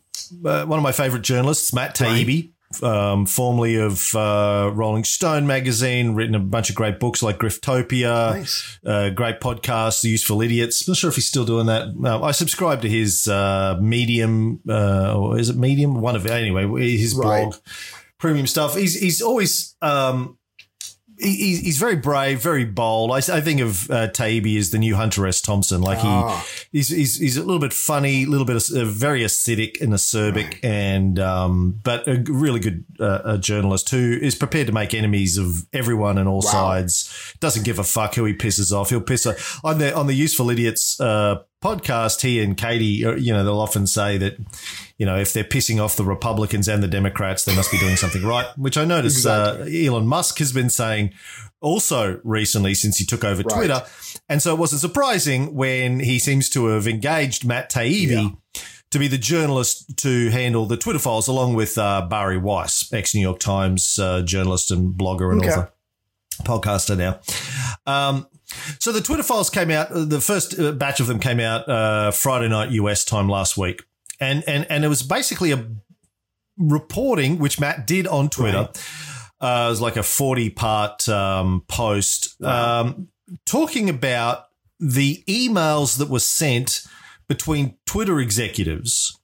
uh, 0.44 0.64
one 0.64 0.78
of 0.78 0.82
my 0.82 0.92
favorite 0.92 1.22
journalists, 1.22 1.72
Matt 1.72 1.96
Taibbi, 1.96 2.50
um, 2.82 3.26
formerly 3.26 3.76
of 3.76 4.14
uh, 4.14 4.70
Rolling 4.72 5.04
Stone 5.04 5.46
magazine, 5.46 6.14
written 6.14 6.35
a 6.35 6.38
bunch 6.38 6.70
of 6.70 6.76
great 6.76 6.98
books 6.98 7.22
like 7.22 7.38
Griftopia, 7.38 8.30
Nice. 8.38 8.78
uh, 8.87 9.11
great 9.11 9.40
podcasts, 9.40 10.02
The 10.02 10.08
Useful 10.11 10.40
Idiots. 10.42 10.87
I'm 10.88 10.92
Not 10.92 10.96
sure 10.96 11.11
if 11.11 11.16
he's 11.16 11.26
still 11.28 11.44
doing 11.44 11.66
that. 11.66 11.88
I 12.22 12.30
subscribe 12.32 12.80
to 12.82 12.88
his 12.88 13.28
uh, 13.28 13.76
Medium, 13.80 14.61
uh, 14.68 15.14
or 15.18 15.38
is 15.38 15.50
it 15.50 15.56
Medium? 15.56 16.00
One 16.00 16.16
of 16.16 16.24
it. 16.24 16.30
Anyway, 16.32 16.96
his 16.96 17.14
Right. 17.14 17.42
blog, 17.44 17.56
premium 18.18 18.46
stuff. 18.46 18.76
He's 18.76 18.98
he's 18.98 19.20
always 19.20 19.74
um, 19.82 20.38
he's, 21.18 21.61
he's 21.61 21.79
very 21.79 21.96
brave, 21.96 22.42
very 22.42 22.64
bold. 22.64 23.11
I, 23.11 23.16
I 23.16 23.40
think 23.40 23.61
of 23.61 23.90
uh, 23.90 24.09
Taibbi 24.09 24.59
as 24.59 24.70
the 24.70 24.79
new 24.79 24.94
Hunter 24.96 25.27
S. 25.27 25.40
Thompson. 25.40 25.81
Like 25.83 25.98
he, 25.98 26.09
Ah. 26.09 26.44
he's, 26.70 26.88
he's 26.88 27.18
he's 27.18 27.37
a 27.37 27.40
little 27.42 27.59
bit 27.61 27.72
funny, 27.72 28.25
a 28.25 28.27
little 28.27 28.46
bit 28.46 28.57
uh, 28.70 28.85
very 28.85 29.22
acidic 29.22 29.81
and 29.81 29.92
acerbic, 29.92 30.59
and 30.62 31.18
um, 31.18 31.79
but 31.83 32.07
a 32.09 32.22
really 32.29 32.61
good 32.61 32.85
uh, 33.01 33.20
a 33.25 33.38
journalist 33.38 33.90
who 33.90 34.18
is 34.20 34.35
prepared 34.35 34.66
to 34.66 34.72
make 34.72 34.94
enemies 34.94 35.38
of 35.38 35.66
everyone 35.72 36.18
and 36.18 36.29
all 36.29 36.42
sides. 36.42 37.35
Doesn't 37.40 37.64
give 37.64 37.79
a 37.79 37.85
fuck 37.85 38.14
who 38.14 38.25
he 38.25 38.35
pisses 38.35 38.72
off. 38.72 38.90
He'll 38.90 39.01
piss 39.01 39.27
on 39.64 39.79
the 39.79 39.94
on 39.94 40.07
the 40.07 40.14
Useful 40.14 40.51
Idiots 40.51 41.01
uh, 41.01 41.42
podcast. 41.62 42.20
He 42.22 42.42
and 42.42 42.57
Katie, 42.57 43.05
uh, 43.05 43.14
you 43.14 43.33
know, 43.33 43.44
they'll 43.44 43.61
often 43.61 43.87
say 43.87 44.18
that 44.18 44.37
you 44.98 45.07
know, 45.07 45.16
if 45.18 45.33
they're 45.33 45.42
pissing 45.44 45.83
off 45.83 45.96
the 45.96 46.05
Republicans 46.05 46.68
and 46.68 46.83
the 46.83 46.88
Democrats, 46.88 47.44
they 47.44 47.55
must 47.57 47.70
be 47.72 47.79
doing 47.79 47.96
something 47.96 48.22
right, 48.25 48.46
which 48.57 48.77
I 48.77 48.85
notice 48.85 49.25
uh, 49.27 49.66
Elon 49.72 50.07
Musk 50.07 50.38
has 50.38 50.53
been 50.53 50.70
saying 50.70 51.12
also 51.61 52.20
recently 52.25 52.75
since 52.75 52.98
he 52.98 53.05
took 53.05 53.25
over 53.25 53.42
Twitter. 53.42 53.83
And 54.29 54.40
so 54.42 54.53
it 54.55 54.59
wasn't 54.59 54.81
surprising 54.81 55.55
when 55.55 56.01
he 56.01 56.18
seems 56.18 56.48
to 56.51 56.66
have 56.66 56.87
engaged 56.87 57.44
Matt 57.44 57.70
Taibbi 57.70 58.37
to 58.90 58.98
be 58.98 59.09
the 59.09 59.18
journalist 59.18 59.96
to 59.98 60.29
handle 60.31 60.66
the 60.66 60.77
Twitter 60.77 60.98
files, 60.98 61.27
along 61.27 61.55
with 61.55 61.79
uh, 61.79 62.07
Bari 62.09 62.38
Weiss, 62.38 62.92
ex 62.92 63.14
New 63.14 63.22
York 63.22 63.38
Times 63.40 63.98
uh, 63.98 64.22
journalist 64.22 64.70
and 64.70 64.94
blogger 64.94 65.33
and 65.33 65.40
Okay. 65.40 65.51
author, 65.51 65.72
podcaster 66.44 66.96
now. 66.96 67.20
Um, 67.87 68.27
so 68.78 68.92
the 68.92 69.00
Twitter 69.00 69.22
files 69.22 69.50
came 69.50 69.70
out. 69.70 69.88
The 69.90 70.20
first 70.20 70.58
uh, 70.58 70.72
batch 70.72 71.00
of 71.00 71.06
them 71.06 71.18
came 71.18 71.40
out 71.40 71.68
uh, 71.68 72.10
Friday 72.10 72.48
night 72.48 72.70
US 72.70 73.04
time 73.04 73.28
last 73.28 73.56
week, 73.56 73.82
and 74.20 74.42
and 74.46 74.66
and 74.70 74.84
it 74.84 74.88
was 74.88 75.02
basically 75.02 75.52
a 75.52 75.66
reporting 76.58 77.38
which 77.38 77.58
Matt 77.58 77.86
did 77.86 78.06
on 78.06 78.28
Twitter. 78.28 78.68
Uh, 79.40 79.64
it 79.66 79.70
was 79.70 79.80
like 79.80 79.96
a 79.96 80.02
forty 80.02 80.50
part 80.50 81.08
um, 81.08 81.64
post 81.68 82.40
um, 82.42 83.08
talking 83.46 83.88
about 83.88 84.46
the 84.78 85.22
emails 85.28 85.98
that 85.98 86.08
were 86.08 86.20
sent 86.20 86.84
between 87.28 87.76
Twitter 87.86 88.20
executives 88.20 89.18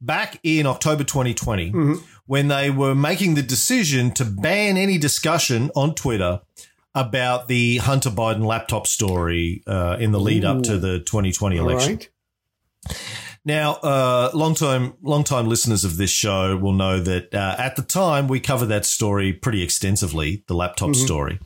back 0.00 0.38
in 0.42 0.66
October 0.66 1.04
2020 1.04 1.70
when 2.26 2.48
they 2.48 2.70
were 2.70 2.94
making 2.94 3.34
the 3.34 3.42
decision 3.42 4.10
to 4.12 4.24
ban 4.24 4.76
any 4.76 4.96
discussion 4.98 5.70
on 5.74 5.94
Twitter 5.94 6.40
about 6.94 7.48
the 7.48 7.78
Hunter 7.78 8.10
Biden 8.10 8.44
laptop 8.44 8.86
story 8.86 9.62
uh, 9.66 9.96
in 10.00 10.12
the 10.12 10.20
lead 10.20 10.44
up 10.44 10.62
to 10.64 10.78
the 10.78 10.98
2020 11.00 11.56
election. 11.56 11.96
right. 11.96 12.10
Now, 13.44 13.74
uh, 13.74 14.30
long 14.34 14.54
time, 14.54 14.94
long 15.02 15.24
time 15.24 15.48
listeners 15.48 15.84
of 15.84 15.96
this 15.96 16.10
show 16.10 16.56
will 16.56 16.74
know 16.74 17.00
that 17.00 17.34
uh, 17.34 17.56
at 17.58 17.76
the 17.76 17.82
time 17.82 18.28
we 18.28 18.38
covered 18.38 18.66
that 18.66 18.84
story 18.84 19.32
pretty 19.32 19.62
extensively, 19.62 20.44
the 20.46 20.54
laptop 20.54 20.94
story, 20.94 21.38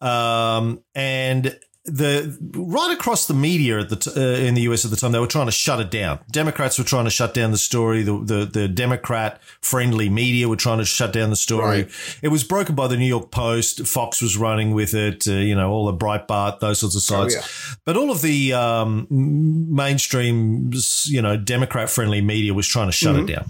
um, 0.00 0.82
and 0.94 1.58
the 1.90 2.38
right 2.54 2.92
across 2.92 3.26
the 3.26 3.34
media 3.34 3.80
at 3.80 3.88
the 3.88 3.96
t- 3.96 4.10
uh, 4.16 4.20
in 4.20 4.54
the 4.54 4.62
US 4.62 4.84
at 4.84 4.90
the 4.90 4.96
time 4.96 5.12
they 5.12 5.18
were 5.18 5.26
trying 5.26 5.46
to 5.46 5.52
shut 5.52 5.80
it 5.80 5.90
down. 5.90 6.20
Democrats 6.30 6.78
were 6.78 6.84
trying 6.84 7.04
to 7.04 7.10
shut 7.10 7.34
down 7.34 7.50
the 7.50 7.58
story. 7.58 8.02
The 8.02 8.18
the, 8.18 8.44
the 8.44 8.68
Democrat 8.68 9.40
friendly 9.60 10.08
media 10.08 10.48
were 10.48 10.56
trying 10.56 10.78
to 10.78 10.84
shut 10.84 11.12
down 11.12 11.30
the 11.30 11.36
story. 11.36 11.82
Right. 11.82 12.18
It 12.22 12.28
was 12.28 12.44
broken 12.44 12.74
by 12.74 12.86
the 12.86 12.96
New 12.96 13.06
York 13.06 13.30
Post. 13.30 13.86
Fox 13.86 14.22
was 14.22 14.36
running 14.36 14.72
with 14.72 14.94
it. 14.94 15.26
Uh, 15.26 15.32
you 15.32 15.54
know 15.54 15.70
all 15.70 15.86
the 15.86 15.96
Breitbart, 15.96 16.60
those 16.60 16.78
sorts 16.80 16.96
of 16.96 17.02
sites. 17.02 17.34
yeah. 17.34 17.76
But 17.84 17.96
all 17.96 18.10
of 18.10 18.22
the 18.22 18.52
um, 18.52 19.06
mainstream, 19.10 20.70
you 21.06 21.22
know, 21.22 21.36
Democrat 21.36 21.90
friendly 21.90 22.20
media 22.20 22.54
was 22.54 22.66
trying 22.66 22.88
to 22.88 22.92
shut 22.92 23.16
it 23.16 23.26
down. 23.26 23.46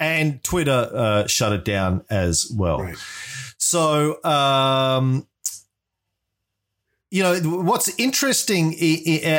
And 0.00 0.42
Twitter 0.44 0.90
uh, 0.92 1.26
shut 1.26 1.52
it 1.52 1.64
down 1.64 2.04
as 2.08 2.50
well. 2.54 2.82
Right. 2.82 2.96
So, 3.58 4.22
um, 4.24 5.26
you 7.10 7.22
know, 7.22 7.38
what's 7.40 7.88
interesting 7.98 8.74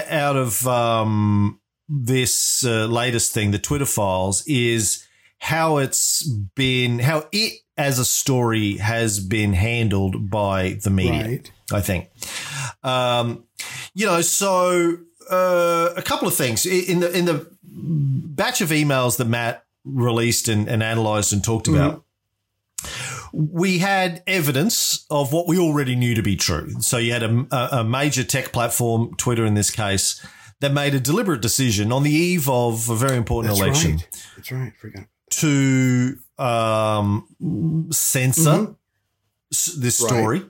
out 0.10 0.36
of 0.36 0.68
um, 0.68 1.60
this 1.88 2.64
uh, 2.66 2.86
latest 2.86 3.34
thing, 3.34 3.52
the 3.52 3.60
Twitter 3.60 3.86
files, 3.86 4.44
is 4.48 5.06
how 5.40 5.78
it's 5.78 6.28
been, 6.28 7.00
how 7.00 7.28
it 7.32 7.54
as 7.78 8.00
a 8.00 8.06
story 8.06 8.78
has 8.78 9.20
been 9.20 9.54
handled 9.54 10.30
by 10.30 10.80
the 10.84 10.90
media. 10.90 11.26
Right. 11.26 11.52
I 11.72 11.82
think. 11.82 12.10
Um, 12.84 13.46
you 13.94 14.06
know, 14.06 14.22
so 14.22 14.98
uh, 15.30 15.94
a 15.96 16.02
couple 16.02 16.28
of 16.28 16.36
things 16.36 16.66
in 16.66 17.00
the 17.00 17.16
in 17.16 17.26
the 17.26 17.48
batch 17.64 18.62
of 18.62 18.70
emails 18.70 19.18
that 19.18 19.26
Matt 19.26 19.66
released 19.86 20.48
and, 20.48 20.68
and 20.68 20.82
analyzed 20.84 21.34
and 21.34 21.44
talked 21.44 21.68
about. 21.68 22.04
We 23.34 23.78
had 23.80 24.24
evidence 24.28 25.06
of 25.10 25.32
what 25.34 25.48
we 25.48 25.58
already 25.58 25.96
knew 25.96 26.16
to 26.16 26.22
be 26.24 26.36
true. 26.36 26.72
So 26.82 26.98
you 26.98 27.14
had 27.14 27.24
a, 27.24 27.48
a- 27.52 27.84
major 27.84 28.24
tech 28.24 28.52
platform, 28.52 29.14
Twitter 29.18 29.46
in 29.46 29.54
this 29.54 29.70
case, 29.72 30.26
that 30.62 30.74
made 30.74 30.94
a 30.96 31.00
deliberate 31.00 31.42
decision 31.42 31.92
on 31.92 32.04
the 32.04 32.12
eve 32.12 32.50
of 32.50 32.90
a 32.90 32.96
very 32.96 33.18
important 33.18 33.54
That's 33.56 33.62
election 33.62 33.92
right. 33.92 34.08
That's 34.36 34.52
right. 34.52 35.08
To 35.30 36.18
um, 36.38 37.88
censor 37.92 38.76
s- 39.52 39.76
this 39.78 40.02
Right. 40.02 40.10
story. 40.10 40.42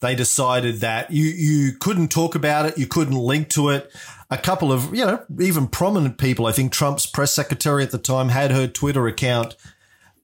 They 0.00 0.14
decided 0.14 0.80
that 0.80 1.10
you 1.10 1.24
you 1.24 1.72
couldn't 1.78 2.08
talk 2.08 2.34
about 2.34 2.66
it, 2.66 2.76
you 2.76 2.86
couldn't 2.86 3.14
link 3.16 3.48
to 3.50 3.70
it. 3.70 3.90
A 4.30 4.36
couple 4.36 4.70
of 4.72 4.94
you 4.94 5.04
know 5.04 5.24
even 5.40 5.66
prominent 5.66 6.18
people, 6.18 6.46
I 6.46 6.52
think 6.52 6.72
Trump's 6.72 7.06
press 7.06 7.32
secretary 7.32 7.82
at 7.82 7.90
the 7.90 7.98
time 7.98 8.28
had 8.28 8.50
her 8.50 8.66
Twitter 8.66 9.06
account 9.06 9.56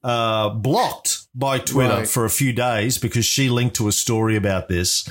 uh, 0.03 0.49
blocked 0.49 1.19
by 1.35 1.59
Twitter 1.59 1.97
Right. 1.99 2.07
for 2.07 2.25
a 2.25 2.29
few 2.29 2.53
days 2.53 2.97
because 2.97 3.25
she 3.25 3.49
linked 3.49 3.75
to 3.77 3.87
a 3.87 3.91
story 3.91 4.35
about 4.35 4.67
this. 4.67 5.07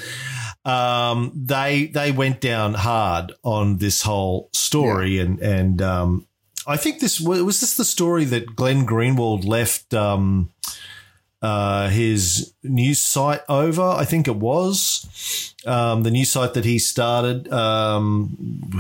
Um, 0.64 1.33
they 1.35 1.87
they 1.87 2.12
went 2.12 2.40
down 2.40 2.74
hard 2.74 3.33
on 3.42 3.79
this 3.79 4.03
whole 4.03 4.50
story, 4.53 5.18
and 5.18 5.38
and 5.40 5.81
um, 5.81 6.26
I 6.66 6.76
think 6.76 7.00
this 7.00 7.20
was, 7.20 7.42
was 7.42 7.61
this 7.61 7.76
the 7.76 7.85
story 7.85 8.24
that 8.26 8.55
Glenn 8.57 8.87
Greenwald 8.87 9.46
left 9.46 9.94
um, 9.94 10.50
uh, 11.40 11.88
his 11.88 12.53
news 12.62 13.00
site 13.00 13.40
over. 13.48 13.83
I 13.83 14.05
think 14.05 14.29
it 14.29 14.37
was 14.37 15.50
um, 15.66 16.03
the 16.05 16.11
new 16.11 16.25
site 16.25 16.55
that 16.55 16.64
he 16.64 16.79
started, 16.79 17.53
um, 17.53 18.37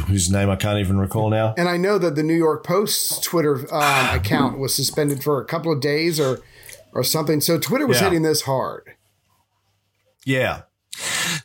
whose 0.06 0.30
name 0.30 0.48
I 0.50 0.56
can't 0.56 0.78
even 0.78 0.98
recall 0.98 1.28
now. 1.30 1.54
And 1.58 1.68
I 1.68 1.76
know 1.76 1.98
that 1.98 2.14
the 2.16 2.22
New 2.22 2.34
York 2.36 2.64
Post's 2.64 3.18
Twitter 3.20 3.56
um, 3.74 4.14
account 4.18 4.58
was 4.58 4.74
suspended 4.74 5.22
for 5.22 5.40
a 5.40 5.44
couple 5.44 5.72
of 5.72 5.80
days 5.80 6.18
or 6.20 6.40
or 6.92 7.04
something. 7.04 7.40
So 7.40 7.58
Twitter 7.58 7.86
was 7.86 7.98
Yeah. 7.98 8.04
hitting 8.08 8.22
this 8.22 8.42
hard. 8.42 8.94
Yeah. 10.24 10.62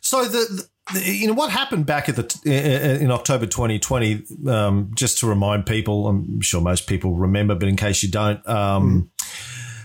So 0.00 0.24
the, 0.24 0.66
the 0.92 1.02
you 1.04 1.26
know 1.26 1.32
what 1.34 1.50
happened 1.50 1.86
back 1.86 2.08
at 2.08 2.16
the 2.16 2.22
t- 2.24 2.50
in 2.50 3.10
October 3.10 3.46
2020. 3.46 4.22
Um, 4.48 4.90
just 4.94 5.18
to 5.18 5.26
remind 5.28 5.66
people, 5.66 6.08
I'm 6.08 6.40
sure 6.40 6.60
most 6.60 6.86
people 6.86 7.14
remember, 7.14 7.54
but 7.54 7.68
in 7.68 7.76
case 7.76 8.02
you 8.02 8.10
don't, 8.10 8.46
um, 8.48 9.10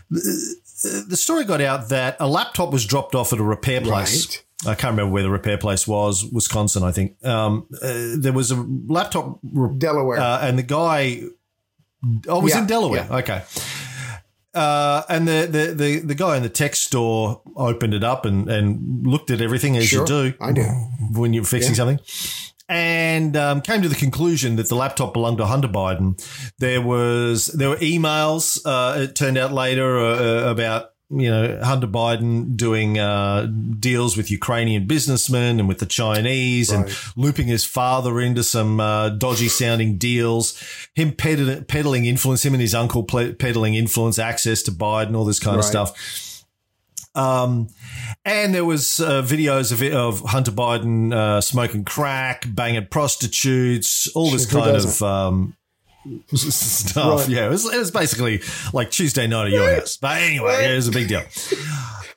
the, 0.09 1.05
the 1.09 1.17
story 1.17 1.45
got 1.45 1.61
out 1.61 1.89
that 1.89 2.17
a 2.19 2.27
laptop 2.27 2.71
was 2.71 2.85
dropped 2.85 3.15
off 3.15 3.33
at 3.33 3.39
a 3.39 3.43
repair 3.43 3.81
place. 3.81 4.25
Right. 4.27 4.45
I 4.67 4.75
can't 4.75 4.91
remember 4.91 5.11
where 5.11 5.23
the 5.23 5.29
repair 5.29 5.57
place 5.57 5.87
was, 5.87 6.23
Wisconsin, 6.31 6.83
I 6.83 6.91
think. 6.91 7.23
Um, 7.25 7.67
uh, 7.81 8.13
there 8.17 8.33
was 8.33 8.51
a 8.51 8.55
laptop 8.87 9.39
re- 9.43 9.75
Delaware. 9.77 10.19
uh, 10.19 10.39
and 10.47 10.57
the 10.59 10.63
guy, 10.63 11.21
oh, 12.27 12.39
it 12.39 12.43
was 12.43 12.53
Yeah, 12.53 12.59
in 12.61 12.67
Delaware. 12.67 13.07
yeah. 13.09 13.17
Okay. 13.17 13.41
Uh, 14.53 15.03
and 15.09 15.27
the, 15.27 15.47
the, 15.49 15.73
the, 15.73 15.99
the 15.99 16.15
guy 16.15 16.35
in 16.35 16.43
the 16.43 16.49
tech 16.49 16.75
store 16.75 17.41
opened 17.55 17.93
it 17.93 18.03
up 18.03 18.25
and, 18.25 18.49
and 18.49 19.07
looked 19.07 19.31
at 19.31 19.39
everything 19.41 19.77
as 19.77 19.87
Sure, 19.87 20.01
you 20.01 20.05
do 20.05 20.33
I 20.41 20.51
do. 20.51 20.63
when 21.13 21.33
you're 21.33 21.45
fixing 21.45 21.73
something. 21.73 21.99
And 22.67 23.35
um, 23.35 23.61
came 23.61 23.81
to 23.81 23.89
the 23.89 23.95
conclusion 23.95 24.55
that 24.57 24.69
the 24.69 24.75
laptop 24.75 25.13
belonged 25.13 25.39
to 25.39 25.45
Hunter 25.45 25.67
Biden. 25.67 26.17
There 26.59 26.81
was 26.81 27.47
there 27.47 27.67
were 27.69 27.75
emails. 27.77 28.61
Uh, 28.65 28.99
it 29.01 29.15
turned 29.15 29.37
out 29.37 29.51
later 29.51 29.97
uh, 29.99 30.49
about 30.49 30.90
you 31.11 31.29
know 31.29 31.59
Hunter 31.63 31.87
Biden 31.87 32.55
doing 32.55 32.97
uh, 32.97 33.47
deals 33.79 34.15
with 34.15 34.31
Ukrainian 34.31 34.87
businessmen 34.87 35.59
and 35.59 35.67
with 35.67 35.79
the 35.79 35.85
Chinese, 35.85 36.71
and 36.71 36.89
looping 37.15 37.47
his 37.47 37.65
father 37.65 38.19
into 38.19 38.43
some 38.43 38.79
uh, 38.79 39.09
dodgy 39.09 39.47
sounding 39.47 39.97
deals. 39.97 40.61
Him 40.95 41.13
peddling, 41.13 41.65
peddling 41.65 42.05
influence. 42.05 42.45
Him 42.45 42.53
and 42.53 42.61
his 42.61 42.73
uncle 42.75 43.03
ple- 43.03 43.33
peddling 43.33 43.75
influence, 43.75 44.17
access 44.19 44.61
to 44.63 44.71
Biden, 44.71 45.15
all 45.15 45.25
this 45.25 45.39
kind 45.39 45.57
of 45.57 45.65
stuff. 45.65 45.93
Um, 47.13 47.67
and 48.23 48.55
there 48.55 48.63
was 48.63 48.99
uh, 49.01 49.21
videos 49.21 49.71
of 49.71 49.81
of 49.93 50.29
Hunter 50.29 50.51
Biden 50.51 51.13
uh, 51.13 51.41
smoking 51.41 51.83
crack, 51.83 52.45
banging 52.47 52.87
prostitutes, 52.87 54.07
all 54.15 54.31
this 54.31 54.49
Who 54.49 54.59
kind 54.59 54.73
doesn't? 54.73 55.05
of 55.05 55.11
um, 55.11 55.57
stuff. 56.35 57.19
Right. 57.21 57.29
Yeah, 57.29 57.45
it 57.47 57.49
was, 57.49 57.65
it 57.73 57.77
was 57.77 57.91
basically 57.91 58.41
like 58.73 58.91
Tuesday 58.91 59.27
night 59.27 59.47
at 59.47 59.51
your 59.51 59.73
house. 59.75 59.97
But 59.97 60.21
anyway, 60.21 60.71
it 60.71 60.75
was 60.75 60.87
a 60.87 60.91
big 60.91 61.07
deal. 61.07 61.21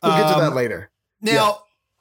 We'll 0.03 0.13
get 0.13 0.29
to 0.29 0.35
Um, 0.35 0.41
that 0.41 0.55
later. 0.55 0.91
Now, 1.21 1.61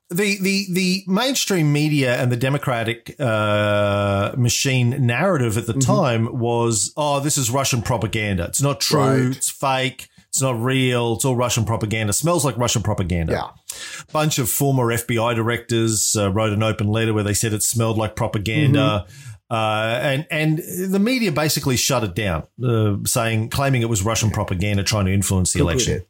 the, 0.10 0.38
the 0.42 0.66
the 0.72 1.04
mainstream 1.08 1.72
media 1.74 2.16
and 2.22 2.32
the 2.32 2.38
Democratic 2.38 3.16
uh, 3.20 4.34
machine 4.38 5.06
narrative 5.08 5.58
at 5.58 5.66
the 5.66 5.74
Mm-hmm. 5.74 5.92
time 5.94 6.40
was, 6.40 6.94
oh, 6.98 7.20
this 7.20 7.38
is 7.38 7.50
Russian 7.50 7.82
propaganda. 7.82 8.46
It's 8.46 8.62
not 8.62 8.80
true. 8.82 9.00
Right. 9.28 9.36
It's 9.38 9.50
fake. 9.50 10.08
It's 10.30 10.42
not 10.42 10.60
real. 10.60 11.14
It's 11.14 11.26
all 11.26 11.36
Russian 11.36 11.64
propaganda. 11.64 12.12
Smells 12.14 12.44
like 12.44 12.58
Russian 12.58 12.82
propaganda. 12.84 13.34
Yeah. 13.34 13.50
bunch 14.12 14.40
of 14.40 14.50
former 14.50 14.86
FBI 14.88 15.36
directors 15.36 16.16
uh, 16.16 16.32
wrote 16.32 16.54
an 16.54 16.64
open 16.64 16.88
letter 16.88 17.14
where 17.14 17.24
they 17.24 17.36
said 17.36 17.54
it 17.54 17.62
smelled 17.64 17.98
like 17.98 18.16
propaganda. 18.16 19.06
Uh, 19.54 20.00
and 20.02 20.28
and 20.32 20.58
the 20.94 21.00
media 21.00 21.32
basically 21.32 21.78
shut 21.78 22.04
it 22.04 22.16
down, 22.16 22.44
uh, 22.64 22.96
saying 23.06 23.50
claiming 23.50 23.82
it 23.82 23.90
was 23.90 24.04
Russian 24.04 24.32
propaganda 24.32 24.84
trying 24.84 25.06
to 25.06 25.14
influence 25.14 25.54
the 25.54 25.60
election 25.60 26.04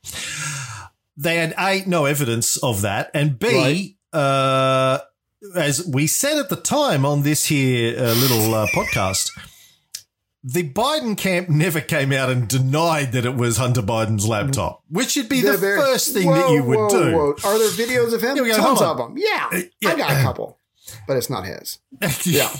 they 1.18 1.38
had 1.38 1.54
a 1.58 1.84
no 1.88 2.06
evidence 2.06 2.58
of 2.58 2.82
that, 2.82 3.12
and 3.14 3.38
b 3.38 3.98
uh, 4.12 5.00
as 5.56 5.86
we 5.86 6.08
said 6.08 6.38
at 6.38 6.50
the 6.50 6.56
time 6.56 7.06
on 7.06 7.24
this 7.24 7.46
here 7.46 7.98
uh, 7.98 8.14
little 8.14 8.54
uh, 8.54 8.68
podcast. 8.68 9.30
The 10.46 10.70
Biden 10.70 11.18
camp 11.18 11.48
never 11.48 11.80
came 11.80 12.12
out 12.12 12.30
and 12.30 12.50
denied 12.50 13.14
that 13.14 13.26
it 13.26 13.34
was 13.36 13.56
Hunter 13.56 13.82
Biden's 13.82 14.28
laptop, 14.28 14.84
which 14.90 15.16
would 15.16 15.30
be 15.30 15.40
the 15.40 15.52
They're 15.52 15.58
very- 15.58 15.80
first 15.80 16.14
thing 16.14 16.30
that 16.30 16.52
you 16.52 16.62
would 16.66 16.78
whoa, 16.78 16.90
do. 16.90 17.12
whoa. 17.16 17.30
Are 17.46 17.58
there 17.58 17.70
videos 17.70 18.14
of 18.14 18.22
him? 18.22 18.36
Go, 18.36 18.54
Tons 18.54 18.82
of 18.82 18.98
them. 18.98 19.16
Yeah, 19.18 19.62
yeah. 19.80 19.92
I 19.92 19.96
got 19.96 20.12
a 20.12 20.22
couple, 20.22 20.60
but 21.08 21.16
it's 21.16 21.30
not 21.30 21.46
his. 21.46 21.80
Yeah. 22.26 22.54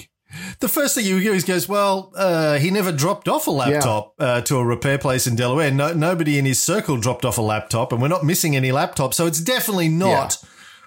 The 0.60 0.68
first 0.68 0.96
thing 0.96 1.06
you 1.06 1.18
hear 1.18 1.34
is 1.34 1.44
goes, 1.44 1.68
well, 1.70 2.12
uh, 2.16 2.58
he 2.58 2.72
never 2.72 2.92
dropped 2.92 3.28
off 3.28 3.48
a 3.48 3.52
laptop 3.52 4.14
uh, 4.20 4.42
to 4.42 4.58
a 4.58 4.66
repair 4.66 4.98
place 4.98 5.28
in 5.28 5.36
Delaware. 5.36 5.72
No, 5.72 5.94
nobody 5.94 6.38
in 6.38 6.46
his 6.46 6.62
circle 6.62 6.98
dropped 6.98 7.26
off 7.26 7.38
a 7.38 7.42
laptop, 7.42 7.92
and 7.92 8.02
we're 8.02 8.08
not 8.08 8.24
missing 8.24 8.56
any 8.56 8.70
laptops, 8.70 9.14
so 9.16 9.26
it's 9.28 9.40
definitely 9.42 9.90
not 9.90 10.38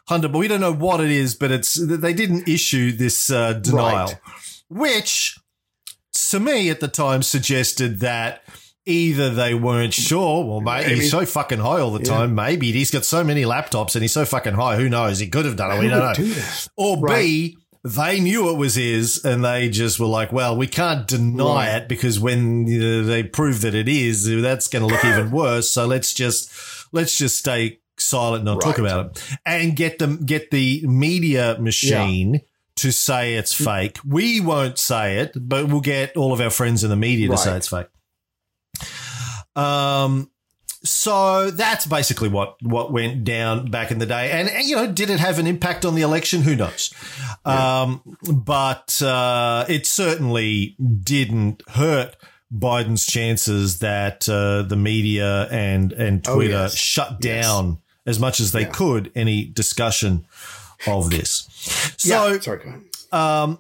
Hunter. 0.09 0.29
But 0.29 0.39
we 0.39 0.49
don't 0.49 0.61
know 0.61 0.73
what 0.75 1.01
it 1.01 1.11
is, 1.11 1.35
but 1.35 1.51
it's 1.51 1.75
they 1.75 2.13
didn't 2.13 2.49
issue 2.49 2.93
this 2.93 3.31
uh, 3.31 3.55
denial, 3.55 4.07
Right. 4.07 4.17
which 4.69 5.39
to 6.31 6.41
me 6.41 6.71
at 6.71 6.81
the 6.81 6.89
time 6.89 7.23
suggested 7.23 8.01
that. 8.01 8.43
Either 8.89 9.31
they 9.31 9.53
weren't 9.53 9.93
sure, 9.93 10.45
well, 10.45 10.61
mate, 10.61 10.87
he's 10.87 11.11
so 11.11 11.27
fucking 11.27 11.59
high 11.59 11.81
all 11.81 11.91
the 11.91 11.99
time. 12.05 12.37
Maybe 12.37 12.71
he's 12.71 12.93
got 12.93 13.05
so 13.05 13.25
many 13.25 13.43
laptops 13.43 13.97
and 13.97 14.03
he's 14.03 14.13
so 14.13 14.25
fucking 14.25 14.55
high. 14.55 14.77
Who 14.77 14.89
knows? 14.89 15.19
He 15.19 15.27
could 15.27 15.45
have 15.45 15.57
done 15.57 15.77
it. 15.77 15.81
We 15.81 15.89
don't 15.89 15.99
know. 15.99 16.15
do? 16.15 16.33
Or 16.77 16.97
Right. 17.01 17.17
B, 17.17 17.59
they 17.87 18.19
knew 18.21 18.51
it 18.51 18.57
was 18.57 18.75
his 18.75 19.25
and 19.25 19.45
they 19.45 19.69
just 19.69 20.01
were 20.01 20.07
like, 20.07 20.33
well, 20.33 20.57
we 20.57 20.67
can't 20.67 21.07
deny 21.07 21.45
Right. 21.73 21.83
it 21.83 21.89
because 21.89 22.19
when 22.19 22.65
uh, 22.67 23.07
they 23.07 23.23
prove 23.23 23.61
that 23.61 23.75
it 23.75 23.89
is, 23.89 24.25
that's 24.43 24.67
going 24.67 24.87
to 24.87 24.93
look 24.93 25.05
even 25.05 25.31
worse. 25.43 25.71
So 25.71 25.87
let's 25.87 26.13
just, 26.13 26.51
let's 26.93 27.17
just 27.17 27.39
stay 27.39 27.79
silent 27.99 28.41
and 28.41 28.45
not 28.47 28.61
talk 28.61 28.79
about 28.79 29.07
it 29.17 29.23
and 29.47 29.77
get 29.77 29.99
them, 29.99 30.25
get 30.25 30.51
the 30.51 30.85
media 30.87 31.57
machine 31.61 32.41
to 32.77 32.91
say 32.91 33.35
it's 33.37 33.55
fake. 33.55 33.99
We 34.05 34.41
won't 34.41 34.79
say 34.79 35.19
it, 35.21 35.33
but 35.35 35.69
we'll 35.69 35.81
get 35.81 36.17
all 36.17 36.33
of 36.33 36.41
our 36.41 36.51
friends 36.51 36.83
in 36.85 36.91
the 36.91 36.97
media 36.97 37.29
to 37.29 37.37
say 37.39 37.57
it's 37.57 37.69
fake. 37.69 37.87
Um, 39.55 40.31
so 40.89 41.51
that's 41.51 41.87
basically 41.87 42.29
what 42.29 42.57
what 42.63 42.93
went 42.93 43.25
down 43.25 43.71
back 43.71 43.91
in 43.91 43.99
the 43.99 44.07
day, 44.07 44.31
and, 44.31 44.49
and, 44.49 44.65
you 44.67 44.77
know, 44.77 44.87
did 44.91 45.11
it 45.11 45.21
have 45.21 45.39
an 45.39 45.47
impact 45.47 45.85
on 45.85 45.95
the 45.95 46.03
election? 46.03 46.43
Who 46.43 46.57
knows? 46.57 46.93
Um, 47.45 48.01
but 48.33 49.01
uh, 49.03 49.65
it 49.69 49.87
certainly 49.87 50.77
didn't 51.03 51.63
hurt 51.71 52.17
Biden's 52.55 53.05
chances 53.07 53.81
that 53.81 54.29
uh, 54.29 54.63
the 54.63 54.77
media 54.77 55.49
and 55.51 55.93
and 55.93 56.27
Oh, 56.29 56.35
Twitter 56.37 56.53
yes. 56.53 56.75
shut 56.75 57.17
Yes. 57.21 57.45
down 57.45 57.79
as 58.07 58.19
much 58.21 58.41
as 58.41 58.53
they 58.53 58.63
Yeah. 58.63 58.69
could 58.71 59.11
any 59.15 59.45
discussion 59.45 60.27
of 60.87 61.11
this. 61.11 61.49
So, 61.97 62.09
yeah. 62.31 62.41
Sorry, 62.41 62.59
go 62.59 62.69
ahead. 62.69 62.83
um, 63.13 63.59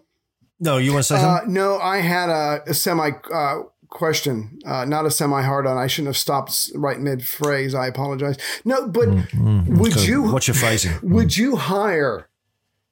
no, 0.60 0.78
you 0.78 0.92
want 0.92 1.04
to 1.04 1.14
say 1.14 1.16
Uh, 1.16 1.20
something? 1.38 1.52
no, 1.52 1.78
I 1.78 1.98
had 1.98 2.28
a, 2.30 2.62
a 2.66 2.74
semi 2.74 3.10
uh, 3.32 3.62
question, 3.88 4.59
uh, 4.64 4.85
not 4.85 5.07
a 5.07 5.11
semi 5.11 5.42
hard 5.42 5.66
on. 5.66 5.77
I 5.77 5.87
shouldn't 5.87 6.09
have 6.09 6.16
stopped 6.16 6.70
right 6.75 7.01
mid 7.01 7.27
phrase. 7.27 7.75
I 7.75 7.87
apologize. 7.87 8.37
No, 8.64 8.88
but 8.88 9.09
mm, 9.09 9.29
mm, 9.31 9.66
mm. 9.66 9.79
would 9.79 10.07
you 10.07 10.22
What's 10.22 10.49
your 10.49 10.55
phrasing? 10.55 10.92
would 11.03 11.37
you 11.37 11.57
hire 11.57 12.29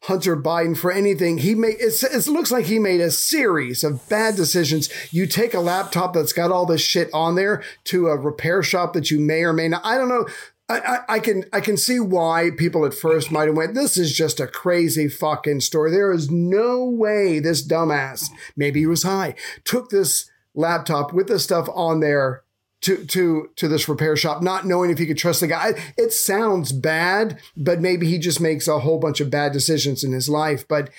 Hunter 0.05 0.37
Biden 0.37 0.77
for 0.77 0.93
anything? 0.93 1.39
He 1.39 1.55
made 1.55 1.77
it 1.79 2.27
looks 2.27 2.51
like 2.51 2.67
he 2.67 2.79
made 2.79 3.01
a 3.01 3.11
series 3.11 3.85
of 3.85 4.09
bad 4.09 4.37
decisions. 4.37 4.89
You 5.11 5.27
take 5.27 5.55
a 5.55 5.61
laptop 5.61 6.15
that's 6.15 6.33
got 6.33 6.51
all 6.51 6.67
this 6.67 6.83
shit 6.83 7.09
on 7.13 7.35
there 7.35 7.63
to 7.85 8.09
a 8.09 8.17
repair 8.17 8.63
shop 8.63 8.93
that 8.95 9.11
you 9.11 9.21
may 9.21 9.43
or 9.43 9.53
may 9.53 9.69
not. 9.69 9.85
I 9.85 9.97
don't 9.97 10.09
know. 10.09 10.27
I, 10.69 10.79
I, 10.79 10.99
I 11.17 11.19
can 11.19 11.45
I 11.53 11.61
can 11.61 11.77
see 11.77 12.01
why 12.01 12.51
people 12.57 12.87
at 12.87 12.95
first 12.95 13.31
might 13.31 13.49
have 13.49 13.57
went, 13.57 13.75
this 13.75 13.99
is 13.99 14.17
just 14.17 14.41
a 14.41 14.47
crazy 14.47 15.09
fucking 15.09 15.61
story. 15.61 15.91
There 15.91 16.13
is 16.13 16.31
no 16.31 16.85
way 16.85 17.39
this 17.39 17.67
dumbass, 17.67 18.31
maybe 18.57 18.81
he 18.81 18.87
was 18.87 19.03
high, 19.03 19.35
took 19.65 19.91
this 19.91 20.31
laptop 20.55 21.13
with 21.13 21.27
the 21.29 21.39
stuff 21.39 21.69
on 21.75 22.01
there 22.01 22.43
to 22.83 23.03
to 23.07 23.49
to 23.57 23.67
this 23.67 23.89
repair 23.89 24.15
shop, 24.15 24.43
not 24.43 24.67
knowing 24.67 24.91
if 24.91 24.99
he 24.99 25.07
could 25.07 25.17
trust 25.17 25.41
the 25.41 25.47
guy. 25.47 25.73
It 25.97 26.13
sounds 26.13 26.71
bad, 26.71 27.41
but 27.57 27.81
maybe 27.81 28.07
he 28.07 28.19
just 28.19 28.43
makes 28.43 28.69
a 28.69 28.81
whole 28.81 28.99
bunch 28.99 29.21
of 29.21 29.31
bad 29.31 29.53
decisions 29.53 30.05
in 30.05 30.13
his 30.13 30.29
life. 30.29 30.69
But 30.69 30.91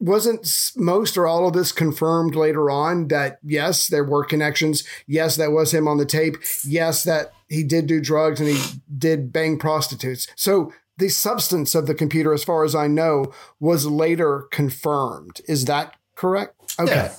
wasn't 0.00 0.48
most 0.74 1.18
or 1.18 1.26
all 1.26 1.46
of 1.46 1.52
this 1.52 1.70
confirmed 1.70 2.34
later 2.34 2.70
on 2.70 3.08
that 3.08 3.40
yes, 3.42 3.88
there 3.88 4.04
were 4.04 4.24
connections. 4.24 4.84
Yes, 5.06 5.36
that 5.36 5.52
was 5.52 5.74
him 5.74 5.86
on 5.86 5.98
the 5.98 6.06
tape. 6.06 6.36
Yes, 6.64 7.04
that 7.04 7.32
he 7.48 7.62
did 7.62 7.86
do 7.86 8.00
drugs 8.00 8.40
and 8.40 8.48
he 8.48 8.80
did 8.96 9.30
bang 9.30 9.58
prostitutes. 9.58 10.26
So 10.36 10.72
the 10.96 11.10
substance 11.10 11.74
of 11.74 11.86
the 11.86 11.94
computer, 11.94 12.32
as 12.32 12.42
far 12.42 12.64
as 12.64 12.74
I 12.74 12.86
know, 12.86 13.34
was 13.60 13.84
later 13.84 14.46
confirmed. 14.50 15.42
Is 15.46 15.66
that 15.66 15.94
correct? 16.14 16.74
Okay. 16.80 16.94
Yeah. 16.94 17.14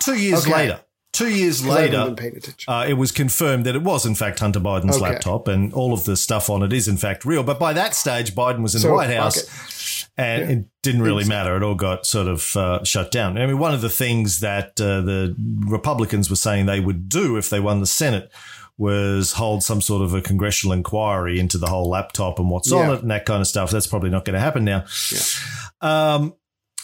Two 0.00 0.18
years 0.18 0.42
Okay. 0.42 0.52
later. 0.52 0.80
Two 1.14 1.28
years 1.30 1.64
later, 1.64 2.04
been 2.06 2.16
paying 2.16 2.36
attention. 2.36 2.70
uh, 2.72 2.84
it 2.88 2.94
was 2.94 3.12
confirmed 3.12 3.64
that 3.66 3.74
it 3.76 3.82
was, 3.82 4.04
in 4.04 4.14
fact, 4.14 4.40
Hunter 4.40 4.58
Biden's 4.60 4.96
Okay. 4.96 5.12
laptop 5.12 5.46
and 5.48 5.72
all 5.72 5.92
of 5.94 6.04
the 6.04 6.16
stuff 6.16 6.50
on 6.50 6.62
it 6.64 6.72
is, 6.72 6.88
in 6.88 6.96
fact, 6.96 7.24
real. 7.24 7.42
But 7.44 7.58
by 7.60 7.72
that 7.72 7.94
stage, 7.94 8.34
Biden 8.34 8.62
was 8.62 8.74
in 8.74 8.82
the 8.82 8.88
So, 8.88 8.94
White 8.94 9.10
House 9.10 9.38
okay. 10.18 10.42
and 10.42 10.50
it 10.50 10.66
didn't 10.82 11.02
really 11.02 11.24
matter. 11.24 11.56
It 11.56 11.62
all 11.62 11.76
got 11.76 12.04
sort 12.04 12.26
of 12.26 12.56
uh, 12.56 12.82
shut 12.84 13.10
down. 13.12 13.38
I 13.38 13.46
mean, 13.46 13.58
one 13.60 13.72
of 13.72 13.80
the 13.80 13.88
things 13.88 14.40
that 14.40 14.80
uh, 14.80 15.00
the 15.02 15.36
Republicans 15.66 16.28
were 16.28 16.36
saying 16.36 16.66
they 16.66 16.80
would 16.80 17.08
do 17.08 17.36
if 17.36 17.48
they 17.48 17.60
won 17.60 17.78
the 17.80 17.86
Senate 17.86 18.30
was 18.76 19.34
hold 19.34 19.62
some 19.62 19.80
sort 19.80 20.02
of 20.02 20.14
a 20.14 20.20
congressional 20.20 20.72
inquiry 20.72 21.38
into 21.38 21.58
the 21.58 21.68
whole 21.68 21.88
laptop 21.88 22.40
and 22.40 22.50
what's 22.50 22.72
on 22.72 22.92
it 22.92 23.02
and 23.02 23.10
that 23.12 23.24
kind 23.24 23.40
of 23.40 23.46
stuff. 23.46 23.70
That's 23.70 23.86
probably 23.86 24.10
not 24.10 24.24
going 24.24 24.34
to 24.34 24.40
happen 24.40 24.64
now. 24.64 24.84
Um, 25.80 26.34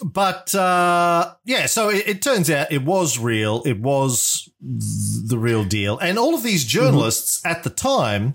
but 0.05 0.55
uh, 0.55 1.35
yeah, 1.45 1.67
so 1.67 1.89
it, 1.91 2.05
it 2.09 2.23
turns 2.23 2.51
out 2.51 2.71
it 2.73 2.83
was 2.85 3.19
real. 3.19 3.63
It 3.65 3.81
was 3.81 4.49
the 4.61 5.39
real 5.39 5.65
deal. 5.65 5.99
And 5.99 6.19
all 6.19 6.35
of 6.35 6.43
these 6.43 6.65
journalists 6.65 7.45
at 7.45 7.63
the 7.65 7.71
time, 7.71 8.35